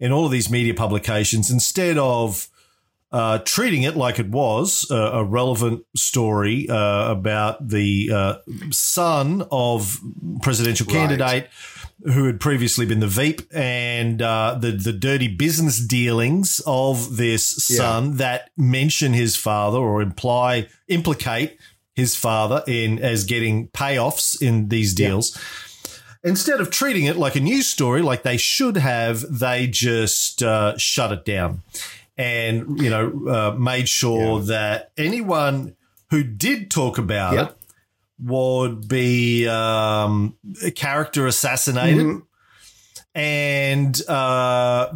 in 0.00 0.12
all 0.12 0.26
of 0.26 0.32
these 0.32 0.50
media 0.50 0.74
publications, 0.74 1.50
instead 1.50 1.98
of 1.98 2.48
uh, 3.12 3.38
treating 3.44 3.84
it 3.84 3.96
like 3.96 4.18
it 4.18 4.28
was 4.28 4.90
a, 4.90 4.94
a 4.96 5.24
relevant 5.24 5.84
story 5.94 6.68
uh, 6.68 7.10
about 7.12 7.68
the 7.68 8.10
uh, 8.12 8.34
son 8.70 9.46
of 9.52 10.00
presidential 10.42 10.84
Right. 10.86 10.92
candidate 10.94 11.48
who 12.02 12.24
had 12.26 12.40
previously 12.40 12.84
been 12.86 13.00
the 13.00 13.06
Veep 13.06 13.42
and 13.54 14.20
uh, 14.20 14.56
the 14.60 14.72
the 14.72 14.92
dirty 14.92 15.28
business 15.28 15.78
dealings 15.78 16.60
of 16.66 17.16
this 17.16 17.68
Yeah. 17.70 17.76
son 17.76 18.16
that 18.16 18.50
mention 18.56 19.12
his 19.12 19.36
father 19.36 19.78
or 19.78 20.02
imply 20.02 20.66
implicate 20.88 21.56
his 21.94 22.16
father 22.16 22.62
in 22.66 22.98
as 22.98 23.24
getting 23.24 23.68
payoffs 23.68 24.40
in 24.42 24.68
these 24.68 24.92
deals. 24.94 25.38
Instead 26.24 26.60
of 26.60 26.70
treating 26.70 27.04
it 27.04 27.16
like 27.16 27.36
a 27.36 27.40
news 27.40 27.66
story, 27.66 28.00
like 28.02 28.22
they 28.22 28.38
should 28.38 28.76
have, 28.78 29.20
they 29.30 29.66
just 29.66 30.42
uh, 30.42 30.76
shut 30.78 31.12
it 31.12 31.24
down 31.24 31.62
and 32.16 32.80
you 32.80 32.88
know 32.90 33.26
uh, 33.28 33.56
made 33.58 33.88
sure 33.88 34.40
that 34.40 34.90
anyone 34.96 35.74
who 36.10 36.22
did 36.22 36.70
talk 36.70 36.96
about 36.98 37.34
Yeah. 37.34 37.44
it 37.46 37.56
would 38.18 38.88
be 38.88 39.46
um, 39.48 40.36
character 40.74 41.26
assassinated. 41.26 42.04
Mm-hmm. 42.04 42.18
And 43.16 44.00
uh, 44.08 44.92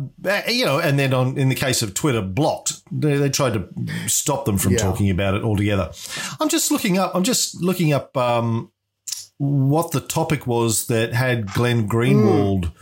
you 0.49 0.65
know, 0.65 0.81
and 0.81 0.99
then 0.99 1.15
on 1.15 1.39
in 1.39 1.49
the 1.49 1.55
case 1.55 1.83
of 1.83 1.95
Twitter, 1.95 2.21
blocked. 2.21 2.73
They, 2.91 3.17
they 3.17 3.31
tried 3.31 3.53
to 3.55 3.69
stop 4.09 4.45
them 4.45 4.59
from 4.59 4.73
Yeah. 4.73 4.79
talking 4.79 5.09
about 5.09 5.35
it 5.35 5.45
altogether. 5.45 5.93
I'm 6.41 6.49
just 6.49 6.73
looking 6.73 6.99
up. 6.99 7.15
I'm 7.15 7.23
just 7.23 7.63
looking 7.63 7.93
up 7.93 8.17
um, 8.17 8.73
what 9.37 9.93
the 9.93 10.01
topic 10.01 10.49
was 10.49 10.89
that 10.89 11.13
had 11.13 11.53
Glenn 11.55 11.89
Greenwald. 11.89 12.73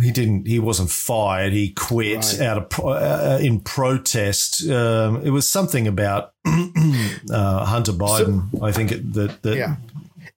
He 0.00 0.10
didn't. 0.10 0.46
He 0.46 0.58
wasn't 0.58 0.90
fired. 0.90 1.52
He 1.52 1.70
quit 1.70 2.16
Right. 2.38 2.40
out 2.40 2.58
of 2.58 2.84
uh, 2.84 3.38
in 3.42 3.60
protest. 3.60 4.68
Um, 4.68 5.22
it 5.24 5.30
was 5.30 5.46
something 5.48 5.86
about 5.86 6.32
uh, 7.30 7.64
Hunter 7.64 7.92
Biden. 7.92 8.62
I 8.62 8.72
think 8.72 8.92
it, 8.92 9.12
that 9.14 9.42
that 9.42 9.56
Yeah. 9.56 9.76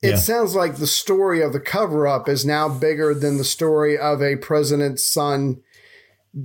It 0.01 0.09
Yeah. 0.09 0.15
sounds 0.17 0.55
like 0.55 0.75
the 0.75 0.87
story 0.87 1.41
of 1.41 1.53
the 1.53 1.59
cover 1.59 2.07
up 2.07 2.27
is 2.29 2.45
now 2.45 2.67
bigger 2.69 3.13
than 3.13 3.37
the 3.37 3.43
story 3.43 3.97
of 3.97 4.21
a 4.21 4.35
president's 4.35 5.03
son 5.03 5.61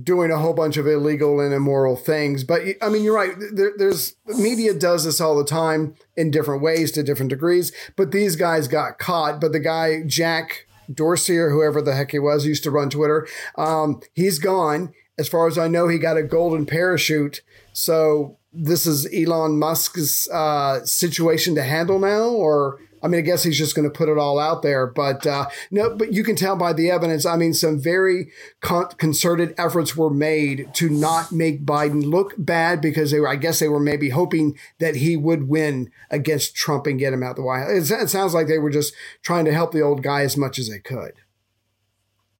doing 0.03 0.31
a 0.31 0.37
whole 0.37 0.53
bunch 0.53 0.77
of 0.77 0.87
illegal 0.87 1.41
and 1.41 1.53
immoral 1.53 1.97
things. 1.97 2.43
But 2.45 2.61
I 2.81 2.87
mean, 2.89 3.03
you're 3.03 3.13
right. 3.15 3.33
There, 3.53 3.73
there's 3.77 4.15
media 4.25 4.73
does 4.73 5.03
this 5.03 5.19
all 5.19 5.35
the 5.37 5.43
time 5.43 5.95
in 6.15 6.31
different 6.31 6.61
ways 6.63 6.91
to 6.93 7.03
different 7.03 7.29
degrees. 7.29 7.73
But 7.97 8.11
these 8.11 8.35
guys 8.37 8.67
got 8.69 8.99
caught. 8.99 9.41
But 9.41 9.51
the 9.51 9.59
guy 9.59 10.03
Jack 10.07 10.65
Dorsey 10.93 11.37
or 11.37 11.49
whoever 11.49 11.81
the 11.81 11.95
heck 11.95 12.11
he 12.11 12.19
was 12.19 12.45
used 12.45 12.63
to 12.63 12.71
run 12.71 12.89
Twitter. 12.89 13.27
Um, 13.57 14.01
he's 14.13 14.39
gone. 14.39 14.93
As 15.17 15.27
far 15.27 15.47
as 15.47 15.57
I 15.57 15.67
know, 15.67 15.87
he 15.87 15.99
got 15.99 16.17
a 16.17 16.23
golden 16.23 16.65
parachute. 16.65 17.41
So 17.73 18.37
this 18.53 18.85
is 18.85 19.07
Elon 19.13 19.59
Musk's 19.59 20.29
uh, 20.29 20.83
situation 20.85 21.55
to 21.55 21.63
handle 21.63 21.99
now, 21.99 22.29
or 22.29 22.79
I 23.03 23.07
mean, 23.07 23.19
I 23.19 23.21
guess 23.21 23.43
he's 23.43 23.57
just 23.57 23.75
going 23.75 23.89
to 23.89 23.95
put 23.95 24.09
it 24.09 24.17
all 24.17 24.39
out 24.39 24.61
there. 24.61 24.87
But 24.87 25.25
uh, 25.25 25.47
no, 25.71 25.95
but 25.95 26.13
you 26.13 26.23
can 26.23 26.35
tell 26.35 26.55
by 26.55 26.73
the 26.73 26.91
evidence. 26.91 27.25
I 27.25 27.35
mean, 27.35 27.53
some 27.53 27.79
very 27.79 28.31
con- 28.61 28.89
concerted 28.97 29.55
efforts 29.57 29.95
were 29.95 30.09
made 30.09 30.73
to 30.75 30.89
not 30.89 31.31
make 31.31 31.65
Biden 31.65 32.05
look 32.05 32.33
bad 32.37 32.81
because 32.81 33.11
they 33.11 33.19
were, 33.19 33.29
I 33.29 33.35
guess, 33.35 33.59
they 33.59 33.69
were 33.69 33.79
maybe 33.79 34.09
hoping 34.09 34.57
that 34.79 34.97
he 34.97 35.17
would 35.17 35.47
win 35.47 35.91
against 36.09 36.55
Trump 36.55 36.87
and 36.87 36.99
get 36.99 37.13
him 37.13 37.23
out 37.23 37.35
the 37.35 37.41
White 37.41 37.61
House. 37.61 37.91
It, 37.91 38.01
it 38.03 38.09
sounds 38.09 38.33
like 38.33 38.47
they 38.47 38.59
were 38.59 38.69
just 38.69 38.93
trying 39.23 39.45
to 39.45 39.53
help 39.53 39.71
the 39.71 39.81
old 39.81 40.03
guy 40.03 40.21
as 40.21 40.37
much 40.37 40.59
as 40.59 40.69
they 40.69 40.79
could. 40.79 41.13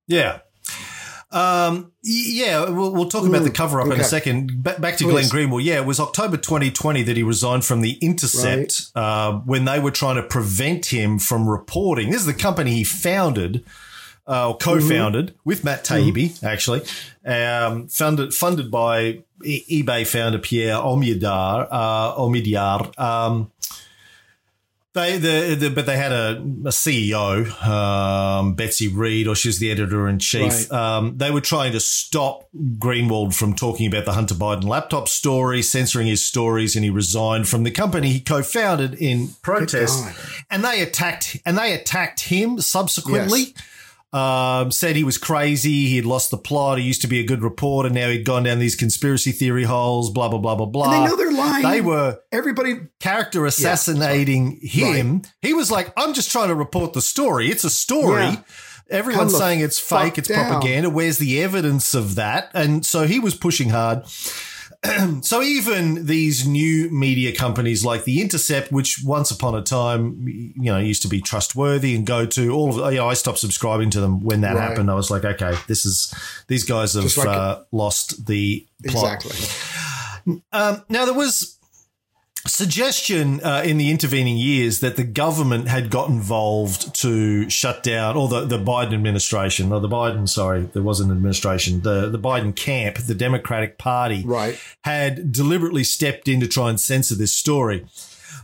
Yeah. 0.07 0.39
Um, 1.31 1.93
yeah, 2.03 2.69
we'll, 2.69 2.91
we'll 2.91 3.09
talk 3.09 3.25
about 3.25 3.43
the 3.43 3.51
cover 3.51 3.79
up 3.79 3.87
in 3.87 3.99
a 3.99 4.03
second. 4.03 4.63
Ba- 4.63 4.75
back 4.79 4.97
to 4.97 5.05
Please. 5.05 5.31
Glenn 5.31 5.49
Greenwald. 5.49 5.63
Yeah, 5.63 5.77
it 5.77 5.85
was 5.85 5.99
October 5.99 6.37
2020 6.37 7.03
that 7.03 7.15
he 7.15 7.23
resigned 7.23 7.63
from 7.63 7.81
The 7.81 7.93
Intercept 8.01 8.91
uh, 8.95 9.33
when 9.33 9.65
they 9.65 9.79
were 9.79 9.91
trying 9.91 10.15
to 10.15 10.23
prevent 10.23 10.87
him 10.87 11.19
from 11.19 11.47
reporting. 11.47 12.09
This 12.09 12.21
is 12.21 12.27
the 12.27 12.33
company 12.33 12.71
he 12.71 12.83
founded. 12.83 13.63
Uh, 14.27 14.49
or 14.49 14.57
co-founded 14.57 15.33
with 15.43 15.63
Matt 15.63 15.83
Taibbi, 15.83 16.41
actually, 16.43 16.81
um, 17.25 17.87
funded 17.87 18.33
funded 18.35 18.69
by 18.69 19.23
eBay 19.43 20.05
founder 20.05 20.37
Pierre 20.37 20.75
Omidyar. 20.75 21.67
Uh, 21.69 22.15
Omidyar. 22.15 22.97
Um, 22.99 23.51
they, 24.93 25.17
the, 25.17 25.55
the, 25.55 25.69
but 25.69 25.85
they 25.85 25.95
had 25.95 26.11
a, 26.11 26.37
a 26.37 26.71
CEO, 26.71 27.65
um, 27.65 28.55
Betsy 28.55 28.89
Reed, 28.89 29.27
or 29.27 29.35
she 29.35 29.47
was 29.47 29.59
the 29.59 29.71
editor 29.71 30.07
in 30.07 30.19
chief. 30.19 30.69
Right. 30.69 30.71
Um, 30.71 31.17
they 31.17 31.31
were 31.31 31.41
trying 31.41 31.71
to 31.71 31.79
stop 31.79 32.49
Greenwald 32.77 33.33
from 33.33 33.55
talking 33.55 33.87
about 33.87 34.03
the 34.03 34.11
Hunter 34.13 34.35
Biden 34.35 34.65
laptop 34.65 35.07
story, 35.07 35.61
censoring 35.61 36.07
his 36.07 36.25
stories, 36.25 36.75
and 36.75 36.83
he 36.83 36.89
resigned 36.89 37.47
from 37.47 37.63
the 37.63 37.71
company 37.71 38.09
he 38.09 38.19
co-founded 38.19 38.95
in 38.95 39.29
protest. 39.41 40.03
And 40.49 40.63
they 40.63 40.81
attacked, 40.81 41.37
and 41.45 41.57
they 41.57 41.73
attacked 41.73 42.21
him 42.21 42.59
subsequently. 42.59 43.55
Um, 44.13 44.71
said 44.71 44.97
he 44.97 45.05
was 45.05 45.17
crazy. 45.17 45.85
He 45.85 45.95
had 45.95 46.05
lost 46.05 46.31
the 46.31 46.37
plot. 46.37 46.77
He 46.79 46.83
used 46.83 47.01
to 47.01 47.07
be 47.07 47.19
a 47.19 47.23
good 47.23 47.41
reporter. 47.41 47.89
Now 47.89 48.09
he'd 48.09 48.25
gone 48.25 48.43
down 48.43 48.59
these 48.59 48.75
conspiracy 48.75 49.31
theory 49.31 49.63
holes. 49.63 50.09
Blah 50.09 50.27
blah 50.27 50.39
blah 50.39 50.55
blah 50.55 50.65
blah. 50.65 50.91
And 50.91 50.93
they 50.93 51.09
know 51.09 51.15
they're 51.15 51.31
lying. 51.31 51.63
They 51.63 51.79
were 51.79 52.19
Everybody 52.31 52.81
character 52.99 53.45
assassinating 53.45 54.59
him. 54.61 55.21
He 55.41 55.53
was 55.53 55.71
like, 55.71 55.93
I'm 55.95 56.13
just 56.13 56.29
trying 56.29 56.49
to 56.49 56.55
report 56.55 56.91
the 56.91 57.01
story. 57.01 57.47
It's 57.49 57.63
a 57.63 57.69
story. 57.69 58.23
Yeah. 58.23 58.41
Everyone's 58.89 59.37
saying 59.37 59.61
it's 59.61 59.79
fake, 59.79 60.17
it's 60.17 60.27
down. 60.27 60.49
propaganda. 60.49 60.89
Where's 60.89 61.17
the 61.17 61.41
evidence 61.41 61.93
of 61.93 62.15
that? 62.15 62.51
And 62.53 62.85
so 62.85 63.07
he 63.07 63.19
was 63.19 63.33
pushing 63.33 63.69
hard. 63.69 64.03
so 65.21 65.41
even 65.43 66.05
these 66.07 66.47
new 66.47 66.89
media 66.89 67.35
companies 67.35 67.85
like 67.85 68.03
The 68.03 68.19
Intercept, 68.21 68.71
which 68.71 69.01
once 69.05 69.29
upon 69.29 69.53
a 69.55 69.61
time, 69.61 70.23
you 70.27 70.71
know, 70.71 70.79
used 70.79 71.03
to 71.03 71.07
be 71.07 71.21
trustworthy 71.21 71.95
and 71.95 72.05
go 72.05 72.25
to 72.25 72.49
all 72.51 72.69
of, 72.83 72.91
you 72.91 72.97
know, 72.99 73.07
I 73.07 73.13
stopped 73.13 73.37
subscribing 73.37 73.91
to 73.91 74.01
them 74.01 74.21
when 74.21 74.41
that 74.41 74.55
Right. 74.55 74.69
happened. 74.69 74.89
I 74.89 74.95
was 74.95 75.11
like, 75.11 75.23
okay, 75.23 75.55
this 75.67 75.85
is, 75.85 76.13
these 76.47 76.63
guys 76.63 76.93
have 76.95 77.15
like- 77.15 77.27
uh, 77.27 77.59
lost 77.71 78.25
the 78.25 78.65
plot. 78.87 79.23
exactly. 79.23 80.37
Um, 80.51 80.83
now 80.89 81.05
there 81.05 81.13
was 81.13 81.57
suggestion 82.47 83.39
uh, 83.41 83.61
in 83.65 83.77
the 83.77 83.91
intervening 83.91 84.37
years 84.37 84.79
that 84.79 84.95
the 84.95 85.03
government 85.03 85.67
had 85.67 85.89
got 85.89 86.09
involved 86.09 86.93
to 86.95 87.49
shut 87.49 87.83
down, 87.83 88.15
or 88.17 88.27
the, 88.27 88.45
the 88.45 88.57
Biden 88.57 88.93
administration, 88.93 89.71
or 89.71 89.79
the 89.79 89.87
Biden, 89.89 90.27
sorry, 90.27 90.63
there 90.73 90.81
was 90.83 90.99
an 90.99 91.11
administration, 91.11 91.81
the, 91.81 92.09
the 92.09 92.19
Biden 92.19 92.55
camp, 92.55 92.97
the 92.97 93.15
Democratic 93.15 93.77
Party, 93.77 94.23
Right. 94.25 94.59
had 94.83 95.31
deliberately 95.31 95.83
stepped 95.83 96.27
in 96.27 96.39
to 96.39 96.47
try 96.47 96.69
and 96.69 96.79
censor 96.79 97.15
this 97.15 97.35
story. 97.35 97.85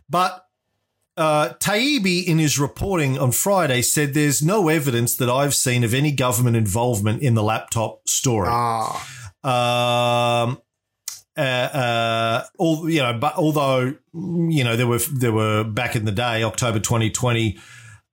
But 0.09 0.45
uh, 1.17 1.53
Taibbi, 1.59 2.23
in 2.25 2.37
his 2.37 2.59
reporting 2.59 3.17
on 3.17 3.31
Friday, 3.31 3.81
said 3.81 4.13
there's 4.13 4.43
no 4.43 4.69
evidence 4.69 5.15
that 5.17 5.29
I've 5.29 5.55
seen 5.55 5.83
of 5.83 5.93
any 5.93 6.11
government 6.11 6.55
involvement 6.55 7.23
in 7.23 7.33
the 7.33 7.41
laptop 7.43 8.07
story. 8.07 8.47
Um, 9.43 10.61
uh, 11.37 11.41
uh, 11.41 12.43
all 12.57 12.89
you 12.89 13.01
know, 13.01 13.13
but 13.17 13.35
although 13.35 13.93
you 14.13 14.63
know 14.63 14.75
there 14.75 14.87
were 14.87 14.99
there 15.11 15.31
were 15.31 15.63
back 15.63 15.95
in 15.95 16.05
the 16.05 16.11
day, 16.11 16.43
October 16.43 16.79
2020, 16.79 17.57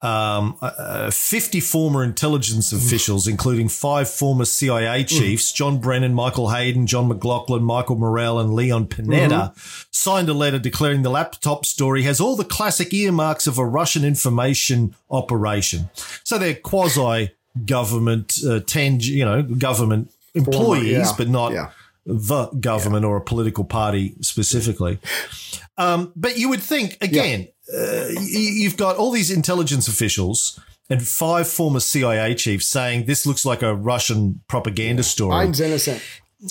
um, 0.02 0.58
uh, 0.60 1.10
50 1.10 1.60
former 1.60 2.04
intelligence 2.04 2.72
officials, 2.72 3.26
including 3.26 3.68
five 3.70 4.10
former 4.10 4.44
CIA 4.44 5.04
chiefs, 5.04 5.50
John 5.52 5.78
Brennan, 5.78 6.12
Michael 6.12 6.50
Hayden, 6.50 6.86
John 6.86 7.08
McLaughlin, 7.08 7.62
Michael 7.62 7.96
Morrell, 7.96 8.38
and 8.38 8.52
Leon 8.52 8.88
Panetta, 8.88 9.54
signed 9.90 10.28
a 10.28 10.34
letter 10.34 10.58
declaring 10.58 11.00
the 11.02 11.10
laptop 11.10 11.64
story 11.64 12.02
has 12.02 12.20
all 12.20 12.36
the 12.36 12.44
classic 12.44 12.92
earmarks 12.92 13.46
of 13.46 13.56
a 13.56 13.64
Russian 13.64 14.04
information 14.04 14.94
operation. 15.10 15.88
So 16.22 16.36
they're 16.36 16.54
quasi 16.54 17.30
government, 17.64 18.34
uh, 18.46 18.60
tang- 18.60 19.00
you 19.00 19.24
know, 19.24 19.42
government 19.42 20.10
employees, 20.34 20.92
yeah, 20.92 21.12
but 21.16 21.28
not 21.28 21.52
yeah. 21.52 21.70
The 22.06 22.46
government 22.60 23.04
or 23.04 23.16
a 23.16 23.20
political 23.20 23.64
party 23.64 24.14
specifically. 24.20 24.98
Um, 25.78 26.12
but 26.14 26.36
you 26.38 26.48
would 26.50 26.62
think 26.62 26.98
again, 27.00 27.48
uh, 27.74 28.08
you've 28.20 28.76
got 28.76 28.96
all 28.96 29.10
these 29.10 29.30
intelligence 29.30 29.88
officials 29.88 30.60
and 30.90 31.06
five 31.06 31.48
former 31.48 31.80
CIA 31.80 32.34
chiefs 32.34 32.68
saying 32.68 33.06
this 33.06 33.24
looks 33.26 33.44
like 33.46 33.62
a 33.62 33.74
Russian 33.74 34.42
propaganda 34.48 35.02
story 35.02 35.34
I'm 35.34 35.54
innocent. 35.54 36.02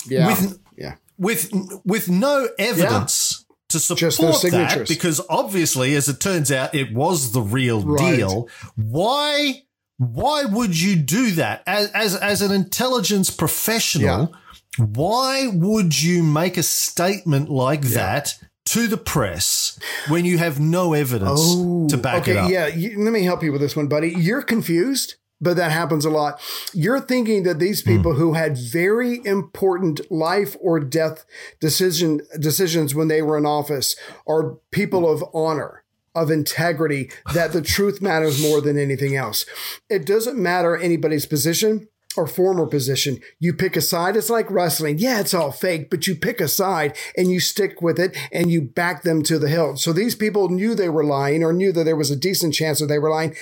Yeah. 0.08 0.28
With- 0.28 0.60
yeah. 0.76 0.96
with 1.20 1.52
with 1.86 2.10
no 2.10 2.50
evidence 2.58 3.46
to 3.70 3.78
Just 3.78 4.18
support 4.18 4.42
that 4.42 4.88
because 4.88 5.22
obviously 5.30 5.94
as 5.96 6.10
it 6.10 6.20
turns 6.20 6.52
out 6.52 6.74
it 6.74 6.94
was 6.94 7.32
the 7.32 7.42
real 7.42 7.82
Right. 7.84 8.18
deal 8.18 8.50
why 8.76 9.64
why 9.98 10.46
would 10.46 10.80
you 10.80 10.96
do 10.96 11.32
that 11.32 11.62
as 11.68 11.92
as, 11.92 12.16
as 12.16 12.42
an 12.42 12.52
intelligence 12.52 13.30
professional 13.30 14.34
why 14.78 15.48
would 15.48 16.02
you 16.02 16.24
make 16.24 16.58
a 16.58 16.64
statement 16.64 17.50
like 17.50 17.82
that 17.82 18.36
to 18.66 18.88
the 18.88 18.98
press 18.98 19.78
when 20.08 20.26
you 20.26 20.38
have 20.38 20.60
no 20.60 20.94
evidence 20.94 21.56
to 21.92 21.98
back 21.98 22.24
okay, 22.24 22.32
it 22.32 22.38
up 22.38 22.50
yeah. 22.50 22.68
You, 22.68 23.04
let 23.04 23.12
me 23.12 23.24
help 23.24 23.44
you 23.44 23.52
with 23.52 23.62
this 23.62 23.76
one, 23.76 23.88
buddy. 23.88 24.10
You're 24.10 24.42
confused, 24.42 25.16
but 25.42 25.58
that 25.58 25.72
happens 25.72 26.06
a 26.06 26.10
lot. 26.10 26.40
You're 26.74 27.02
thinking 27.02 27.44
that 27.44 27.60
these 27.60 27.82
Hmm. 27.84 27.98
people 27.98 28.14
who 28.16 28.34
had 28.34 28.58
very 28.58 29.22
important 29.26 30.10
life 30.10 30.56
or 30.62 30.80
death 30.80 31.26
decision 31.60 32.22
decisions 32.40 32.96
when 32.96 33.10
they 33.10 33.22
were 33.22 33.38
in 33.38 33.46
office 33.46 33.96
are 34.28 34.58
people 34.72 35.10
of 35.10 35.24
honor. 35.34 35.82
Of 36.16 36.30
integrity, 36.30 37.10
that 37.34 37.54
the 37.54 37.62
truth 37.64 38.00
matters 38.00 38.40
more 38.40 38.62
than 38.62 38.78
anything 38.78 39.16
else. 39.16 39.48
It 39.90 40.06
doesn't 40.06 40.38
matter 40.38 40.78
anybody's 40.78 41.26
position 41.26 41.88
or 42.16 42.28
former 42.28 42.66
position. 42.66 43.20
You 43.40 43.54
pick 43.54 43.76
a 43.76 43.82
side. 43.82 44.16
It's 44.16 44.30
like 44.30 44.50
wrestling. 44.50 44.98
Yeah, 44.98 45.20
it's 45.20 45.34
all 45.34 45.52
fake, 45.52 45.90
but 45.90 46.08
you 46.08 46.16
pick 46.16 46.40
a 46.42 46.48
side 46.48 46.96
and 47.18 47.32
you 47.32 47.40
stick 47.40 47.82
with 47.82 48.00
it 48.00 48.16
and 48.32 48.52
you 48.52 48.62
back 48.62 49.04
them 49.04 49.24
to 49.24 49.40
the 49.40 49.50
hilt. 49.50 49.80
So 49.80 49.94
these 49.94 50.16
people 50.16 50.50
knew 50.50 50.76
they 50.76 50.90
were 50.90 51.04
lying 51.04 51.44
or 51.44 51.54
knew 51.54 51.72
that 51.72 51.84
there 51.84 51.96
was 51.96 52.12
a 52.12 52.16
decent 52.16 52.54
chance 52.54 52.80
that 52.80 52.88
they 52.88 53.00
were 53.00 53.10
lying. 53.10 53.36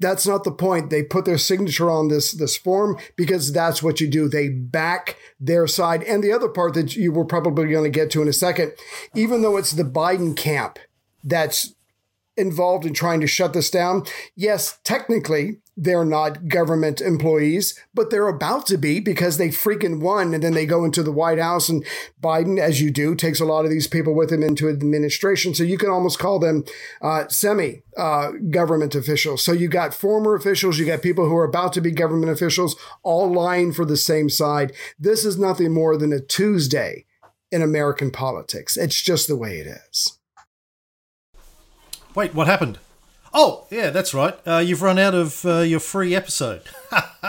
That's 0.00 0.26
not 0.26 0.44
the 0.44 0.52
point. 0.52 0.90
They 0.90 1.02
put 1.02 1.24
their 1.24 1.38
signature 1.38 1.90
on 1.90 2.06
this 2.06 2.30
this 2.30 2.56
form 2.56 2.98
because 3.16 3.52
that's 3.52 3.82
what 3.82 4.00
you 4.00 4.08
do. 4.08 4.28
They 4.28 4.48
back 4.48 5.16
their 5.40 5.66
side. 5.66 6.04
And 6.04 6.22
the 6.22 6.32
other 6.32 6.48
part 6.48 6.74
that 6.74 6.94
you 6.94 7.10
were 7.10 7.24
probably 7.24 7.72
going 7.72 7.84
to 7.84 7.90
get 7.90 8.10
to 8.12 8.22
in 8.22 8.28
a 8.28 8.32
second, 8.32 8.72
even 9.14 9.42
though 9.42 9.56
it's 9.56 9.72
the 9.72 9.82
Biden 9.82 10.36
camp 10.36 10.78
that's 11.24 11.74
involved 12.38 12.86
in 12.86 12.94
trying 12.94 13.20
to 13.20 13.26
shut 13.26 13.52
this 13.52 13.70
down. 13.70 14.04
Yes, 14.36 14.78
technically, 14.84 15.58
they're 15.76 16.04
not 16.04 16.48
government 16.48 17.00
employees, 17.00 17.78
but 17.94 18.10
they're 18.10 18.26
about 18.26 18.66
to 18.66 18.76
be 18.76 18.98
because 18.98 19.36
they 19.36 19.48
freaking 19.48 20.00
won. 20.00 20.34
And 20.34 20.42
then 20.42 20.52
they 20.52 20.66
go 20.66 20.84
into 20.84 21.02
the 21.04 21.12
White 21.12 21.38
House, 21.38 21.68
and 21.68 21.86
Biden, 22.20 22.58
as 22.58 22.80
you 22.80 22.90
do, 22.90 23.14
takes 23.14 23.38
a 23.38 23.44
lot 23.44 23.64
of 23.64 23.70
these 23.70 23.86
people 23.86 24.14
with 24.14 24.32
him 24.32 24.42
into 24.42 24.68
administration. 24.68 25.54
So 25.54 25.62
you 25.62 25.78
can 25.78 25.88
almost 25.88 26.18
call 26.18 26.40
them 26.40 26.64
uh, 27.00 27.28
semi 27.28 27.82
uh, 27.96 28.32
government 28.50 28.94
officials. 28.94 29.44
So 29.44 29.52
you 29.52 29.68
got 29.68 29.94
former 29.94 30.34
officials, 30.34 30.78
you 30.78 30.86
got 30.86 31.02
people 31.02 31.28
who 31.28 31.36
are 31.36 31.44
about 31.44 31.72
to 31.74 31.80
be 31.80 31.92
government 31.92 32.32
officials, 32.32 32.74
all 33.02 33.32
lying 33.32 33.72
for 33.72 33.84
the 33.84 33.96
same 33.96 34.28
side. 34.28 34.72
This 34.98 35.24
is 35.24 35.38
nothing 35.38 35.72
more 35.72 35.96
than 35.96 36.12
a 36.12 36.20
Tuesday 36.20 37.04
in 37.50 37.62
American 37.62 38.10
politics. 38.10 38.76
It's 38.76 39.00
just 39.00 39.28
the 39.28 39.36
way 39.36 39.58
it 39.58 39.66
is. 39.66 40.17
Wait, 42.18 42.34
what 42.34 42.48
happened? 42.48 42.80
Oh, 43.32 43.68
yeah, 43.70 43.90
that's 43.90 44.12
right. 44.12 44.36
Uh, 44.44 44.58
you've 44.58 44.82
run 44.82 44.98
out 44.98 45.14
of 45.14 45.46
uh, 45.46 45.60
your 45.60 45.78
free 45.78 46.16
episode. 46.16 46.62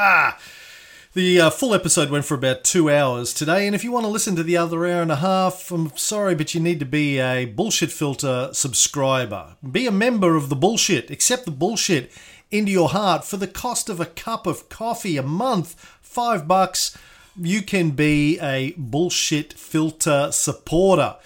the 1.13 1.39
uh, 1.39 1.51
full 1.51 1.75
episode 1.75 2.09
went 2.09 2.25
for 2.25 2.33
about 2.33 2.63
two 2.63 2.89
hours 2.89 3.31
today, 3.31 3.67
and 3.67 3.75
if 3.75 3.83
you 3.83 3.91
want 3.91 4.05
to 4.05 4.11
listen 4.11 4.35
to 4.35 4.41
the 4.41 4.57
other 4.57 4.87
hour 4.87 5.03
and 5.03 5.11
a 5.11 5.17
half, 5.17 5.69
I'm 5.69 5.95
sorry, 5.95 6.33
but 6.33 6.55
you 6.55 6.59
need 6.59 6.79
to 6.79 6.87
be 6.87 7.19
a 7.19 7.45
Bullshit 7.45 7.91
Filter 7.91 8.49
subscriber. 8.51 9.57
Be 9.71 9.85
a 9.85 9.91
member 9.91 10.35
of 10.35 10.49
the 10.49 10.55
bullshit. 10.55 11.11
Accept 11.11 11.45
the 11.45 11.51
bullshit 11.51 12.11
into 12.49 12.71
your 12.71 12.89
heart 12.89 13.23
for 13.23 13.37
the 13.37 13.45
cost 13.45 13.89
of 13.89 13.99
a 13.99 14.07
cup 14.07 14.47
of 14.47 14.69
coffee 14.69 15.17
a 15.17 15.21
month, 15.21 15.75
five 16.01 16.47
bucks. 16.47 16.97
You 17.39 17.61
can 17.61 17.91
be 17.91 18.39
a 18.39 18.71
Bullshit 18.75 19.53
Filter 19.53 20.31
supporter. 20.31 21.17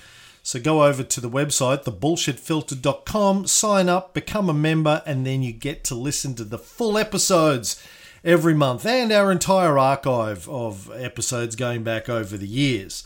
So 0.45 0.59
go 0.59 0.83
over 0.83 1.03
to 1.03 1.21
the 1.21 1.29
website, 1.29 1.85
thebullshitfilter.com, 1.85 3.47
sign 3.47 3.87
up, 3.87 4.13
become 4.13 4.49
a 4.49 4.53
member, 4.53 5.01
and 5.05 5.25
then 5.25 5.41
you 5.41 5.53
get 5.53 5.85
to 5.85 5.95
listen 5.95 6.35
to 6.35 6.43
the 6.43 6.57
full 6.57 6.97
episodes 6.97 7.81
every 8.25 8.53
month 8.53 8.85
and 8.85 9.13
our 9.13 9.31
entire 9.31 9.79
archive 9.79 10.49
of 10.49 10.91
episodes 10.93 11.55
going 11.55 11.83
back 11.83 12.09
over 12.09 12.37
the 12.37 12.45
years. 12.45 13.05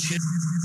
Bullshit. 0.00 0.22